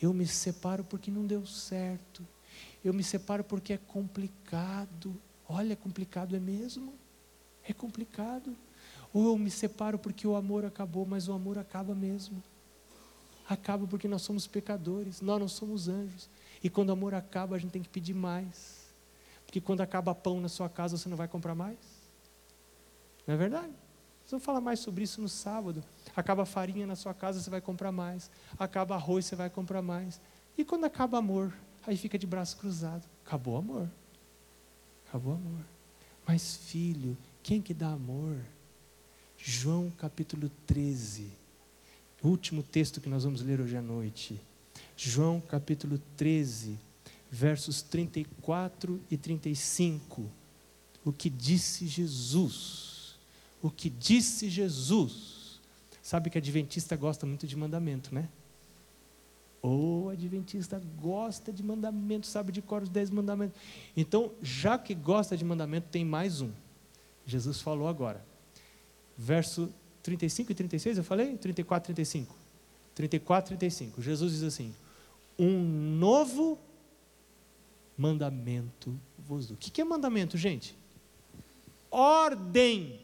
Eu 0.00 0.12
me 0.12 0.26
separo 0.26 0.84
porque 0.84 1.10
não 1.10 1.26
deu 1.26 1.46
certo. 1.46 2.26
Eu 2.84 2.92
me 2.92 3.04
separo 3.04 3.44
porque 3.44 3.72
é 3.72 3.78
complicado. 3.78 5.16
Olha, 5.48 5.76
complicado 5.76 6.34
é 6.34 6.40
mesmo? 6.40 6.92
É 7.64 7.72
complicado. 7.72 8.56
Ou 9.12 9.26
eu 9.26 9.38
me 9.38 9.50
separo 9.50 9.98
porque 9.98 10.26
o 10.26 10.34
amor 10.34 10.64
acabou, 10.64 11.06
mas 11.06 11.28
o 11.28 11.32
amor 11.32 11.58
acaba 11.58 11.94
mesmo. 11.94 12.42
Acaba 13.48 13.86
porque 13.86 14.08
nós 14.08 14.22
somos 14.22 14.46
pecadores, 14.46 15.20
nós 15.20 15.40
não 15.40 15.48
somos 15.48 15.88
anjos. 15.88 16.28
E 16.62 16.70
quando 16.70 16.90
o 16.90 16.92
amor 16.92 17.14
acaba, 17.14 17.56
a 17.56 17.58
gente 17.58 17.72
tem 17.72 17.82
que 17.82 17.88
pedir 17.88 18.14
mais. 18.14 18.82
Porque 19.44 19.60
quando 19.60 19.80
acaba 19.80 20.14
pão 20.14 20.40
na 20.40 20.48
sua 20.48 20.68
casa, 20.68 20.96
você 20.96 21.08
não 21.08 21.16
vai 21.16 21.28
comprar 21.28 21.54
mais. 21.54 21.78
Não 23.26 23.34
é 23.34 23.36
verdade? 23.36 23.72
Vamos 24.30 24.44
falar 24.44 24.60
mais 24.60 24.80
sobre 24.80 25.04
isso 25.04 25.20
no 25.20 25.28
sábado. 25.28 25.84
Acaba 26.16 26.46
farinha 26.46 26.86
na 26.86 26.96
sua 26.96 27.12
casa, 27.12 27.40
você 27.40 27.50
vai 27.50 27.60
comprar 27.60 27.92
mais. 27.92 28.30
Acaba 28.58 28.94
arroz, 28.94 29.26
você 29.26 29.36
vai 29.36 29.50
comprar 29.50 29.82
mais. 29.82 30.20
E 30.56 30.64
quando 30.64 30.84
acaba 30.84 31.18
amor, 31.18 31.52
aí 31.86 31.96
fica 31.96 32.18
de 32.18 32.26
braço 32.26 32.56
cruzado. 32.56 33.04
Acabou 33.26 33.56
amor. 33.56 33.90
Acabou 35.06 35.34
amor. 35.34 35.60
Mas 36.26 36.56
filho, 36.56 37.16
quem 37.42 37.60
que 37.60 37.74
dá 37.74 37.88
amor? 37.88 38.38
João 39.36 39.90
capítulo 39.90 40.50
13. 40.66 41.41
Último 42.22 42.62
texto 42.62 43.00
que 43.00 43.08
nós 43.08 43.24
vamos 43.24 43.42
ler 43.42 43.60
hoje 43.60 43.76
à 43.76 43.82
noite. 43.82 44.40
João 44.96 45.40
capítulo 45.40 46.00
13, 46.16 46.78
versos 47.30 47.82
34 47.82 49.00
e 49.10 49.16
35. 49.16 50.22
O 51.04 51.12
que 51.12 51.28
disse 51.28 51.86
Jesus? 51.86 52.92
o 53.62 53.70
que 53.70 53.88
disse 53.88 54.50
Jesus. 54.50 55.60
Sabe 56.02 56.28
que 56.28 56.36
adventista 56.36 56.96
gosta 56.96 57.24
muito 57.24 57.46
de 57.46 57.56
mandamento, 57.56 58.12
né? 58.12 58.28
Ou 59.62 60.10
adventista 60.10 60.82
gosta 61.00 61.52
de 61.52 61.62
mandamento, 61.62 62.26
sabe 62.26 62.50
de 62.50 62.60
cor 62.60 62.82
os 62.82 62.88
dez 62.88 63.08
mandamentos. 63.08 63.56
Então, 63.96 64.32
já 64.42 64.76
que 64.76 64.92
gosta 64.92 65.36
de 65.36 65.44
mandamento, 65.44 65.86
tem 65.88 66.04
mais 66.04 66.40
um. 66.40 66.50
Jesus 67.24 67.60
falou 67.60 67.86
agora. 67.86 68.24
Verso 69.16 69.72
35 70.02 70.52
e 70.52 70.54
36, 70.54 70.98
eu 70.98 71.04
falei? 71.04 71.36
34 71.36 71.92
e 71.92 71.94
35. 71.94 72.34
34 72.94 73.54
e 73.54 73.56
35. 73.56 74.02
Jesus 74.02 74.32
diz 74.32 74.42
assim: 74.42 74.74
Um 75.38 75.62
novo 75.62 76.58
mandamento 77.96 78.98
vos 79.18 79.46
dou. 79.46 79.56
O 79.56 79.58
que 79.58 79.80
é 79.80 79.84
mandamento, 79.84 80.36
gente? 80.36 80.76
Ordem. 81.90 83.00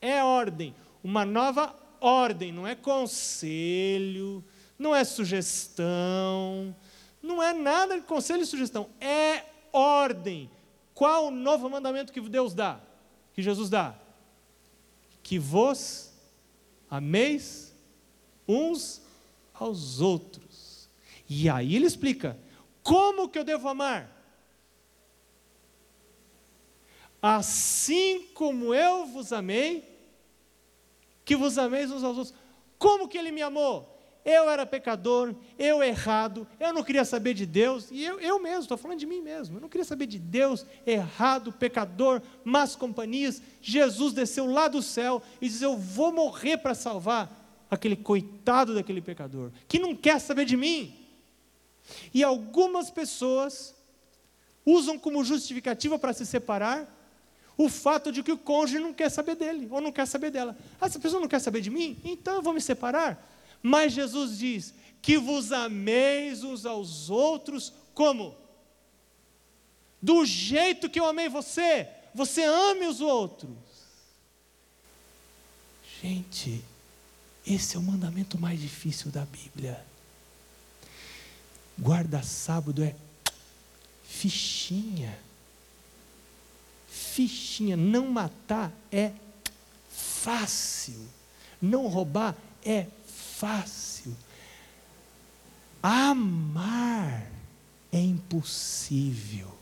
É 0.00 0.22
ordem. 0.22 0.74
Uma 1.02 1.24
nova 1.24 1.74
ordem, 2.00 2.52
não 2.52 2.66
é 2.66 2.74
conselho 2.74 4.44
não 4.78 4.94
é 4.94 5.04
sugestão, 5.04 6.74
não 7.22 7.42
é 7.42 7.52
nada 7.52 7.98
de 7.98 8.06
conselho 8.06 8.42
e 8.42 8.46
sugestão, 8.46 8.88
é 9.00 9.44
ordem. 9.72 10.50
Qual 10.94 11.26
o 11.26 11.30
novo 11.30 11.68
mandamento 11.68 12.12
que 12.12 12.20
Deus 12.20 12.54
dá? 12.54 12.80
Que 13.34 13.42
Jesus 13.42 13.68
dá? 13.68 13.94
Que 15.22 15.38
vos 15.38 16.12
ameis 16.90 17.74
uns 18.46 19.02
aos 19.52 20.00
outros. 20.00 20.88
E 21.28 21.48
aí 21.48 21.74
ele 21.74 21.86
explica: 21.86 22.38
como 22.82 23.28
que 23.28 23.38
eu 23.38 23.44
devo 23.44 23.68
amar? 23.68 24.12
Assim 27.20 28.28
como 28.34 28.74
eu 28.74 29.06
vos 29.06 29.32
amei, 29.32 29.82
que 31.24 31.34
vos 31.34 31.58
ameis 31.58 31.90
uns 31.90 32.04
aos 32.04 32.18
outros. 32.18 32.34
Como 32.78 33.08
que 33.08 33.18
ele 33.18 33.32
me 33.32 33.42
amou? 33.42 33.95
Eu 34.28 34.50
era 34.50 34.66
pecador, 34.66 35.36
eu 35.56 35.84
errado, 35.84 36.48
eu 36.58 36.74
não 36.74 36.82
queria 36.82 37.04
saber 37.04 37.32
de 37.32 37.46
Deus, 37.46 37.92
e 37.92 38.02
eu, 38.02 38.18
eu 38.18 38.40
mesmo, 38.40 38.62
estou 38.62 38.76
falando 38.76 38.98
de 38.98 39.06
mim 39.06 39.20
mesmo, 39.20 39.58
eu 39.58 39.60
não 39.60 39.68
queria 39.68 39.84
saber 39.84 40.06
de 40.06 40.18
Deus, 40.18 40.66
errado, 40.84 41.52
pecador, 41.52 42.20
más 42.44 42.74
companhias. 42.74 43.40
Jesus 43.62 44.12
desceu 44.12 44.44
lá 44.46 44.66
do 44.66 44.82
céu 44.82 45.22
e 45.40 45.48
diz: 45.48 45.62
Eu 45.62 45.76
vou 45.76 46.12
morrer 46.12 46.56
para 46.56 46.74
salvar 46.74 47.30
aquele 47.70 47.94
coitado 47.94 48.74
daquele 48.74 49.00
pecador, 49.00 49.52
que 49.68 49.78
não 49.78 49.94
quer 49.94 50.20
saber 50.20 50.44
de 50.44 50.56
mim. 50.56 50.92
E 52.12 52.24
algumas 52.24 52.90
pessoas 52.90 53.76
usam 54.64 54.98
como 54.98 55.22
justificativa 55.22 56.00
para 56.00 56.12
se 56.12 56.26
separar 56.26 56.92
o 57.56 57.68
fato 57.68 58.10
de 58.10 58.24
que 58.24 58.32
o 58.32 58.38
cônjuge 58.38 58.80
não 58.80 58.92
quer 58.92 59.08
saber 59.08 59.36
dele, 59.36 59.68
ou 59.70 59.80
não 59.80 59.92
quer 59.92 60.06
saber 60.06 60.32
dela. 60.32 60.58
Ah, 60.80 60.86
essa 60.86 60.98
pessoa 60.98 61.20
não 61.20 61.28
quer 61.28 61.38
saber 61.38 61.60
de 61.60 61.70
mim? 61.70 61.96
Então 62.04 62.34
eu 62.34 62.42
vou 62.42 62.52
me 62.52 62.60
separar. 62.60 63.35
Mas 63.62 63.92
Jesus 63.92 64.38
diz: 64.38 64.74
que 65.06 65.18
vos 65.18 65.52
ameis 65.52 66.42
uns 66.42 66.66
aos 66.66 67.10
outros 67.10 67.72
como? 67.94 68.34
Do 70.02 70.24
jeito 70.24 70.90
que 70.90 70.98
eu 70.98 71.06
amei 71.06 71.28
você, 71.28 71.88
você 72.12 72.42
ame 72.42 72.86
os 72.86 73.00
outros. 73.00 73.56
Gente, 76.02 76.64
esse 77.46 77.76
é 77.76 77.78
o 77.78 77.82
mandamento 77.82 78.36
mais 78.36 78.60
difícil 78.60 79.12
da 79.12 79.24
Bíblia. 79.24 79.84
Guarda 81.78 82.22
sábado 82.22 82.82
é 82.82 82.96
fichinha. 84.02 85.16
Fichinha. 86.88 87.76
Não 87.76 88.08
matar 88.08 88.72
é 88.90 89.12
fácil. 89.88 91.06
Não 91.62 91.86
roubar 91.86 92.36
é 92.64 92.88
fácil. 93.38 94.16
Amar 95.82 97.30
é 97.92 98.00
impossível. 98.00 99.56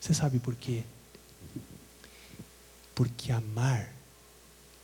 Você 0.00 0.12
sabe 0.12 0.38
por 0.38 0.54
quê? 0.54 0.82
Porque 2.94 3.32
amar 3.32 3.92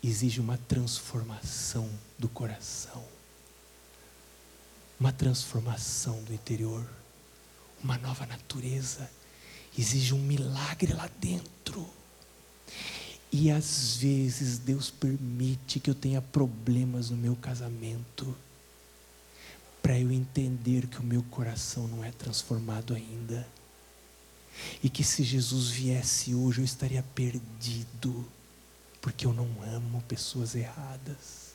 exige 0.03 0.41
uma 0.41 0.57
transformação 0.57 1.91
do 2.19 2.29
coração, 2.29 3.05
uma 5.01 5.13
transformação 5.13 6.23
do 6.23 6.33
interior, 6.33 6.87
uma 7.83 7.99
nova 7.99 8.25
natureza, 8.25 9.11
exige 9.77 10.15
um 10.15 10.23
milagre 10.23 10.93
lá 10.93 11.09
dentro. 11.19 11.89
E 13.31 13.51
às 13.51 13.97
vezes 13.97 14.59
Deus 14.59 14.91
permite 14.91 15.81
que 15.81 15.91
eu 15.91 15.95
tenha 15.95 16.23
problemas 16.23 17.11
no 17.11 17.17
meu 17.17 17.37
casamento, 17.37 18.35
para 19.83 19.99
eu 19.99 20.11
entender 20.11 20.87
que 20.87 20.99
o 20.99 21.05
meu 21.05 21.23
coração 21.25 21.87
não 21.89 22.05
é 22.05 22.11
transformado 22.11 22.95
ainda. 22.95 23.47
E 24.83 24.89
que 24.89 25.05
se 25.05 25.23
Jesus 25.23 25.69
viesse 25.69 26.35
hoje 26.35 26.61
eu 26.61 26.65
estaria 26.65 27.03
perdido, 27.15 28.27
porque 29.01 29.27
eu 29.27 29.33
não 29.33 29.49
amo 29.63 30.03
pessoas 30.09 30.55
erradas. 30.55 31.55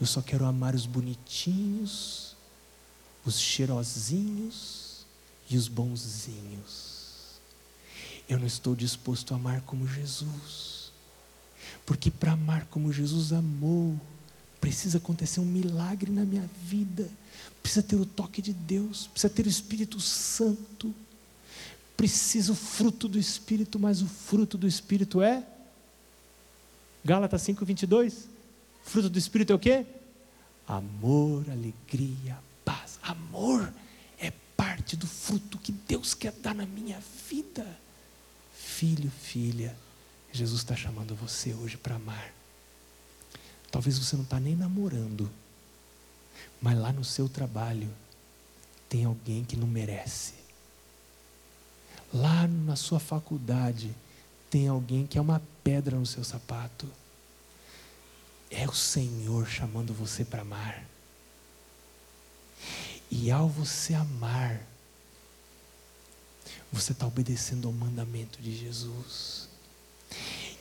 Eu 0.00 0.06
só 0.06 0.22
quero 0.22 0.46
amar 0.46 0.74
os 0.74 0.86
bonitinhos, 0.86 2.36
os 3.24 3.38
cheirosinhos 3.38 5.06
e 5.50 5.56
os 5.56 5.68
bonzinhos. 5.68 7.40
Eu 8.28 8.38
não 8.38 8.46
estou 8.46 8.74
disposto 8.74 9.34
a 9.34 9.36
amar 9.36 9.60
como 9.62 9.86
Jesus. 9.86 10.81
Porque 11.84 12.10
para 12.10 12.32
amar 12.32 12.66
como 12.66 12.92
Jesus 12.92 13.32
amou, 13.32 13.98
precisa 14.60 14.98
acontecer 14.98 15.40
um 15.40 15.44
milagre 15.44 16.10
na 16.10 16.24
minha 16.24 16.48
vida, 16.64 17.08
precisa 17.62 17.82
ter 17.82 17.96
o 17.96 18.06
toque 18.06 18.40
de 18.40 18.52
Deus, 18.52 19.08
precisa 19.08 19.32
ter 19.32 19.46
o 19.46 19.48
Espírito 19.48 20.00
Santo, 20.00 20.94
precisa 21.96 22.52
o 22.52 22.54
fruto 22.54 23.08
do 23.08 23.18
Espírito, 23.18 23.78
mas 23.78 24.02
o 24.02 24.06
fruto 24.06 24.56
do 24.56 24.66
Espírito 24.66 25.20
é? 25.20 25.44
Gálatas 27.04 27.42
5, 27.42 27.64
22. 27.64 28.28
Fruto 28.84 29.10
do 29.10 29.18
Espírito 29.18 29.52
é 29.52 29.56
o 29.56 29.58
quê? 29.58 29.84
Amor, 30.66 31.44
alegria, 31.50 32.38
paz. 32.64 32.98
Amor 33.02 33.72
é 34.18 34.32
parte 34.56 34.96
do 34.96 35.06
fruto 35.06 35.58
que 35.58 35.72
Deus 35.72 36.14
quer 36.14 36.32
dar 36.32 36.54
na 36.54 36.64
minha 36.64 37.00
vida. 37.28 37.66
Filho, 38.54 39.10
filha, 39.10 39.76
Jesus 40.32 40.62
está 40.62 40.74
chamando 40.74 41.14
você 41.14 41.52
hoje 41.52 41.76
para 41.76 41.96
amar. 41.96 42.32
Talvez 43.70 43.98
você 43.98 44.16
não 44.16 44.24
está 44.24 44.40
nem 44.40 44.56
namorando, 44.56 45.30
mas 46.60 46.78
lá 46.78 46.92
no 46.92 47.04
seu 47.04 47.28
trabalho 47.28 47.90
tem 48.88 49.04
alguém 49.04 49.44
que 49.44 49.56
não 49.56 49.66
merece. 49.66 50.34
Lá 52.12 52.46
na 52.46 52.76
sua 52.76 53.00
faculdade 53.00 53.94
tem 54.50 54.68
alguém 54.68 55.06
que 55.06 55.16
é 55.16 55.20
uma 55.20 55.42
pedra 55.64 55.96
no 55.96 56.04
seu 56.04 56.22
sapato. 56.22 56.86
É 58.50 58.68
o 58.68 58.74
Senhor 58.74 59.46
chamando 59.48 59.94
você 59.94 60.24
para 60.24 60.42
amar. 60.42 60.84
E 63.10 63.30
ao 63.30 63.48
você 63.48 63.94
amar, 63.94 64.60
você 66.70 66.92
está 66.92 67.06
obedecendo 67.06 67.68
ao 67.68 67.72
mandamento 67.72 68.40
de 68.40 68.56
Jesus. 68.56 69.51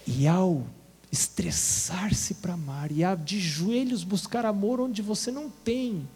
E 0.06 0.28
ao 0.28 0.66
estressar-se 1.12 2.36
para 2.36 2.54
amar, 2.54 2.91
e 2.91 3.04
a 3.04 3.16
de 3.16 3.39
joelhos 3.39 4.04
buscar 4.04 4.45
amor 4.45 4.80
onde 4.80 5.02
você 5.02 5.30
não 5.32 5.49
tem, 5.49 6.08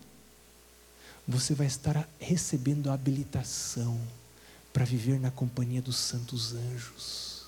você 1.27 1.53
vai 1.53 1.67
estar 1.67 2.07
recebendo 2.19 2.89
a 2.89 2.93
habilitação 2.93 3.99
para 4.71 4.85
viver 4.85 5.19
na 5.19 5.31
companhia 5.31 5.81
dos 5.81 5.97
santos 5.97 6.53
anjos. 6.53 7.45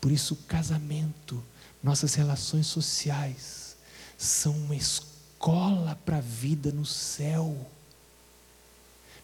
Por 0.00 0.12
isso, 0.12 0.34
o 0.34 0.36
casamento, 0.48 1.42
nossas 1.82 2.14
relações 2.14 2.66
sociais, 2.66 3.76
são 4.16 4.52
uma 4.52 4.76
escola 4.76 5.98
para 6.04 6.18
a 6.18 6.20
vida 6.20 6.70
no 6.70 6.86
céu. 6.86 7.56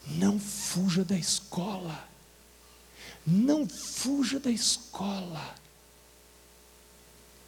Não 0.07 0.41
fuja 0.41 1.05
da 1.05 1.17
escola. 1.17 2.09
Não 3.27 3.69
fuja 3.69 4.41
da 4.41 4.51
escola. 4.51 5.55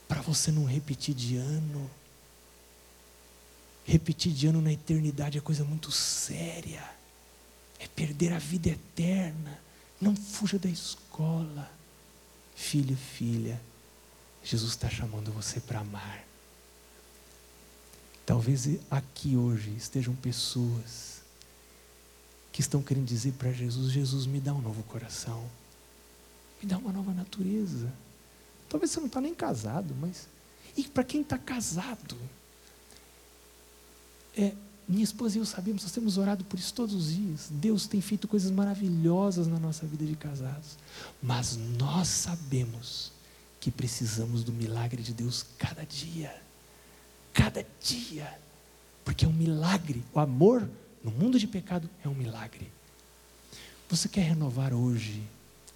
Para 0.06 0.22
você 0.22 0.50
não 0.50 0.64
repetir 0.64 1.14
de 1.14 1.36
ano. 1.36 1.90
Repetir 3.84 4.32
de 4.32 4.46
ano 4.46 4.62
na 4.62 4.72
eternidade 4.72 5.38
é 5.38 5.40
coisa 5.40 5.64
muito 5.64 5.90
séria. 5.90 6.88
É 7.78 7.86
perder 7.88 8.32
a 8.32 8.38
vida 8.38 8.70
eterna. 8.70 9.58
Não 10.00 10.14
fuja 10.14 10.58
da 10.58 10.68
escola. 10.68 11.70
Filho, 12.54 12.96
filha, 12.96 13.60
Jesus 14.44 14.70
está 14.72 14.88
chamando 14.88 15.32
você 15.32 15.58
para 15.58 15.80
amar. 15.80 16.24
Talvez 18.24 18.68
aqui 18.90 19.36
hoje 19.36 19.74
estejam 19.76 20.14
pessoas 20.14 21.22
que 22.52 22.60
estão 22.60 22.80
querendo 22.80 23.06
dizer 23.06 23.32
para 23.32 23.52
Jesus: 23.52 23.92
Jesus, 23.92 24.26
me 24.26 24.40
dá 24.40 24.54
um 24.54 24.60
novo 24.60 24.82
coração 24.84 25.44
me 26.64 26.70
dá 26.70 26.78
uma 26.78 26.92
nova 26.92 27.12
natureza. 27.12 27.92
Talvez 28.68 28.90
você 28.90 28.98
não 28.98 29.06
está 29.06 29.20
nem 29.20 29.34
casado, 29.34 29.94
mas. 30.00 30.26
E 30.76 30.84
para 30.84 31.04
quem 31.04 31.20
está 31.20 31.38
casado? 31.38 32.16
É, 34.36 34.52
minha 34.88 35.04
esposa 35.04 35.36
e 35.36 35.40
eu 35.40 35.46
sabemos, 35.46 35.82
nós 35.82 35.92
temos 35.92 36.18
orado 36.18 36.44
por 36.44 36.58
isso 36.58 36.74
todos 36.74 36.94
os 36.94 37.14
dias. 37.14 37.48
Deus 37.50 37.86
tem 37.86 38.00
feito 38.00 38.26
coisas 38.26 38.50
maravilhosas 38.50 39.46
na 39.46 39.58
nossa 39.58 39.86
vida 39.86 40.04
de 40.04 40.16
casados. 40.16 40.76
Mas 41.22 41.56
nós 41.78 42.08
sabemos 42.08 43.12
que 43.60 43.70
precisamos 43.70 44.42
do 44.42 44.52
milagre 44.52 45.02
de 45.02 45.12
Deus 45.12 45.46
cada 45.58 45.84
dia. 45.84 46.34
Cada 47.32 47.64
dia. 47.80 48.38
Porque 49.04 49.24
é 49.24 49.28
um 49.28 49.32
milagre. 49.32 50.02
O 50.12 50.18
amor 50.18 50.68
no 51.04 51.10
mundo 51.10 51.38
de 51.38 51.46
pecado 51.46 51.88
é 52.02 52.08
um 52.08 52.14
milagre. 52.14 52.70
Você 53.88 54.08
quer 54.08 54.22
renovar 54.22 54.72
hoje 54.72 55.22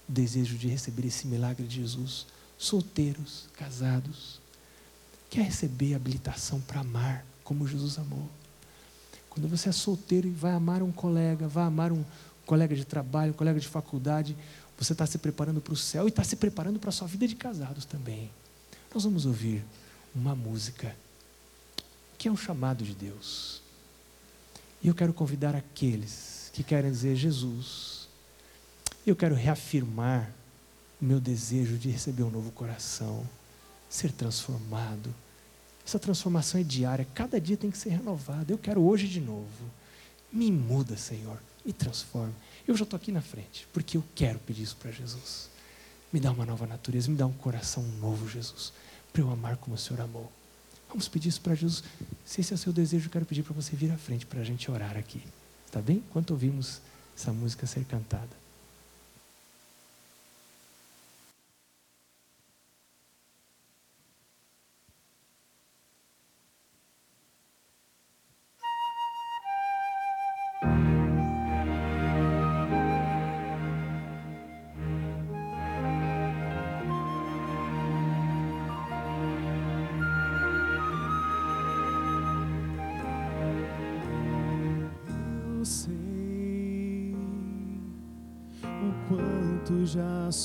o 0.08 0.12
desejo 0.12 0.56
de 0.56 0.68
receber 0.68 1.06
esse 1.06 1.26
milagre 1.26 1.66
de 1.66 1.76
Jesus? 1.76 2.26
Solteiros, 2.56 3.48
casados. 3.56 4.40
Quer 5.30 5.42
receber 5.42 5.94
habilitação 5.94 6.60
para 6.60 6.80
amar 6.80 7.24
como 7.44 7.66
Jesus 7.66 7.98
amou? 7.98 8.28
Quando 9.28 9.48
você 9.48 9.68
é 9.68 9.72
solteiro 9.72 10.26
e 10.26 10.30
vai 10.30 10.52
amar 10.52 10.82
um 10.82 10.90
colega, 10.90 11.46
vai 11.46 11.64
amar 11.64 11.92
um 11.92 12.04
colega 12.44 12.74
de 12.74 12.84
trabalho, 12.84 13.32
um 13.32 13.36
colega 13.36 13.60
de 13.60 13.68
faculdade, 13.68 14.36
você 14.78 14.92
está 14.92 15.04
se 15.06 15.18
preparando 15.18 15.60
para 15.60 15.72
o 15.72 15.76
céu 15.76 16.06
e 16.06 16.08
está 16.08 16.22
se 16.22 16.36
preparando 16.36 16.78
para 16.78 16.90
a 16.90 16.92
sua 16.92 17.08
vida 17.08 17.26
de 17.26 17.34
casados 17.34 17.84
também. 17.84 18.30
Nós 18.94 19.04
vamos 19.04 19.26
ouvir 19.26 19.64
uma 20.14 20.34
música 20.34 20.96
que 22.16 22.28
é 22.28 22.32
um 22.32 22.36
chamado 22.36 22.84
de 22.84 22.94
Deus. 22.94 23.60
E 24.82 24.88
eu 24.88 24.94
quero 24.94 25.12
convidar 25.12 25.54
aqueles 25.54 26.50
que 26.52 26.62
querem 26.62 26.90
dizer 26.90 27.16
Jesus. 27.16 27.97
Eu 29.10 29.16
quero 29.16 29.34
reafirmar 29.34 30.30
o 31.00 31.04
meu 31.04 31.20
desejo 31.20 31.76
de 31.76 31.90
receber 31.90 32.22
um 32.22 32.30
novo 32.30 32.50
coração, 32.52 33.26
ser 33.88 34.12
transformado 34.12 35.14
essa 35.88 35.98
transformação 35.98 36.60
é 36.60 36.62
diária, 36.62 37.08
cada 37.14 37.40
dia 37.40 37.56
tem 37.56 37.70
que 37.70 37.78
ser 37.78 37.88
renovado. 37.88 38.52
Eu 38.52 38.58
quero 38.58 38.82
hoje 38.82 39.08
de 39.08 39.22
novo. 39.22 39.64
Me 40.30 40.52
muda, 40.52 40.98
Senhor, 40.98 41.38
me 41.64 41.72
transforma. 41.72 42.34
Eu 42.66 42.76
já 42.76 42.84
estou 42.84 42.98
aqui 42.98 43.10
na 43.10 43.22
frente, 43.22 43.66
porque 43.72 43.96
eu 43.96 44.04
quero 44.14 44.38
pedir 44.40 44.64
isso 44.64 44.76
para 44.76 44.90
Jesus. 44.90 45.48
Me 46.12 46.20
dá 46.20 46.30
uma 46.30 46.44
nova 46.44 46.66
natureza, 46.66 47.10
me 47.10 47.16
dá 47.16 47.26
um 47.26 47.32
coração 47.32 47.82
novo, 48.02 48.28
Jesus, 48.28 48.70
para 49.14 49.22
eu 49.22 49.30
amar 49.30 49.56
como 49.56 49.76
o 49.76 49.78
Senhor 49.78 50.02
amou. 50.02 50.30
Vamos 50.90 51.08
pedir 51.08 51.30
isso 51.30 51.40
para 51.40 51.54
Jesus. 51.54 51.82
Se 52.22 52.42
esse 52.42 52.52
é 52.52 52.56
o 52.56 52.58
seu 52.58 52.72
desejo, 52.72 53.06
eu 53.06 53.10
quero 53.10 53.24
pedir 53.24 53.42
para 53.42 53.54
você 53.54 53.74
vir 53.74 53.90
à 53.90 53.96
frente 53.96 54.26
para 54.26 54.40
a 54.40 54.44
gente 54.44 54.70
orar 54.70 54.94
aqui. 54.94 55.22
Tá 55.72 55.80
bem? 55.80 56.04
Enquanto 56.06 56.32
ouvimos 56.32 56.82
essa 57.16 57.32
música 57.32 57.66
ser 57.66 57.86
cantada. 57.86 58.37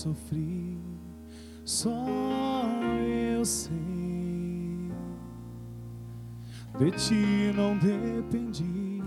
Sofri, 0.04 0.78
só 1.64 2.06
eu 3.32 3.46
sei. 3.46 3.72
De 6.78 6.92
ti 6.92 7.54
não 7.56 7.78
dependi, 7.78 9.02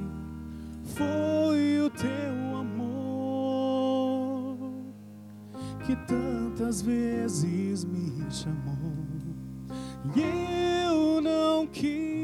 foi 0.85 1.83
o 1.83 1.91
teu 1.91 2.57
amor 2.57 4.57
que 5.85 5.95
tantas 6.07 6.81
vezes 6.81 7.85
me 7.85 8.31
chamou 8.31 9.05
e 10.15 10.23
eu 10.87 11.21
não 11.21 11.67
quis 11.67 12.16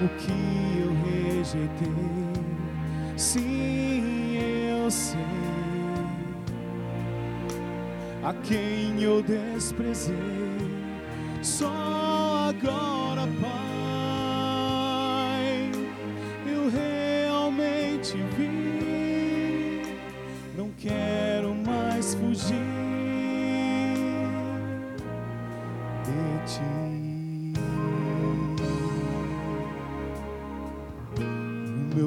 o 0.00 0.08
que 0.16 0.32
eu 0.80 0.90
rejeitei. 1.04 1.92
Sim, 3.16 4.38
eu 4.70 4.90
sei 4.90 5.18
a 8.22 8.32
quem 8.34 9.02
eu 9.02 9.22
desprezei. 9.22 10.14
Só 11.42 11.97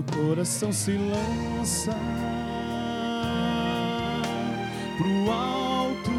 coração 0.03 0.71
se 0.71 0.91
lança 0.91 1.95
pro 4.97 5.31
alto, 5.31 6.11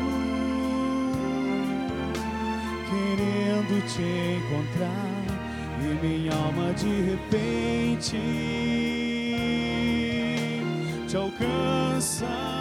querendo 2.89 3.87
te 3.87 4.03
encontrar, 4.39 5.25
e 5.81 6.07
minha 6.07 6.35
alma 6.35 6.73
de 6.75 7.03
repente 7.03 8.19
te 11.09 11.17
alcança. 11.17 12.52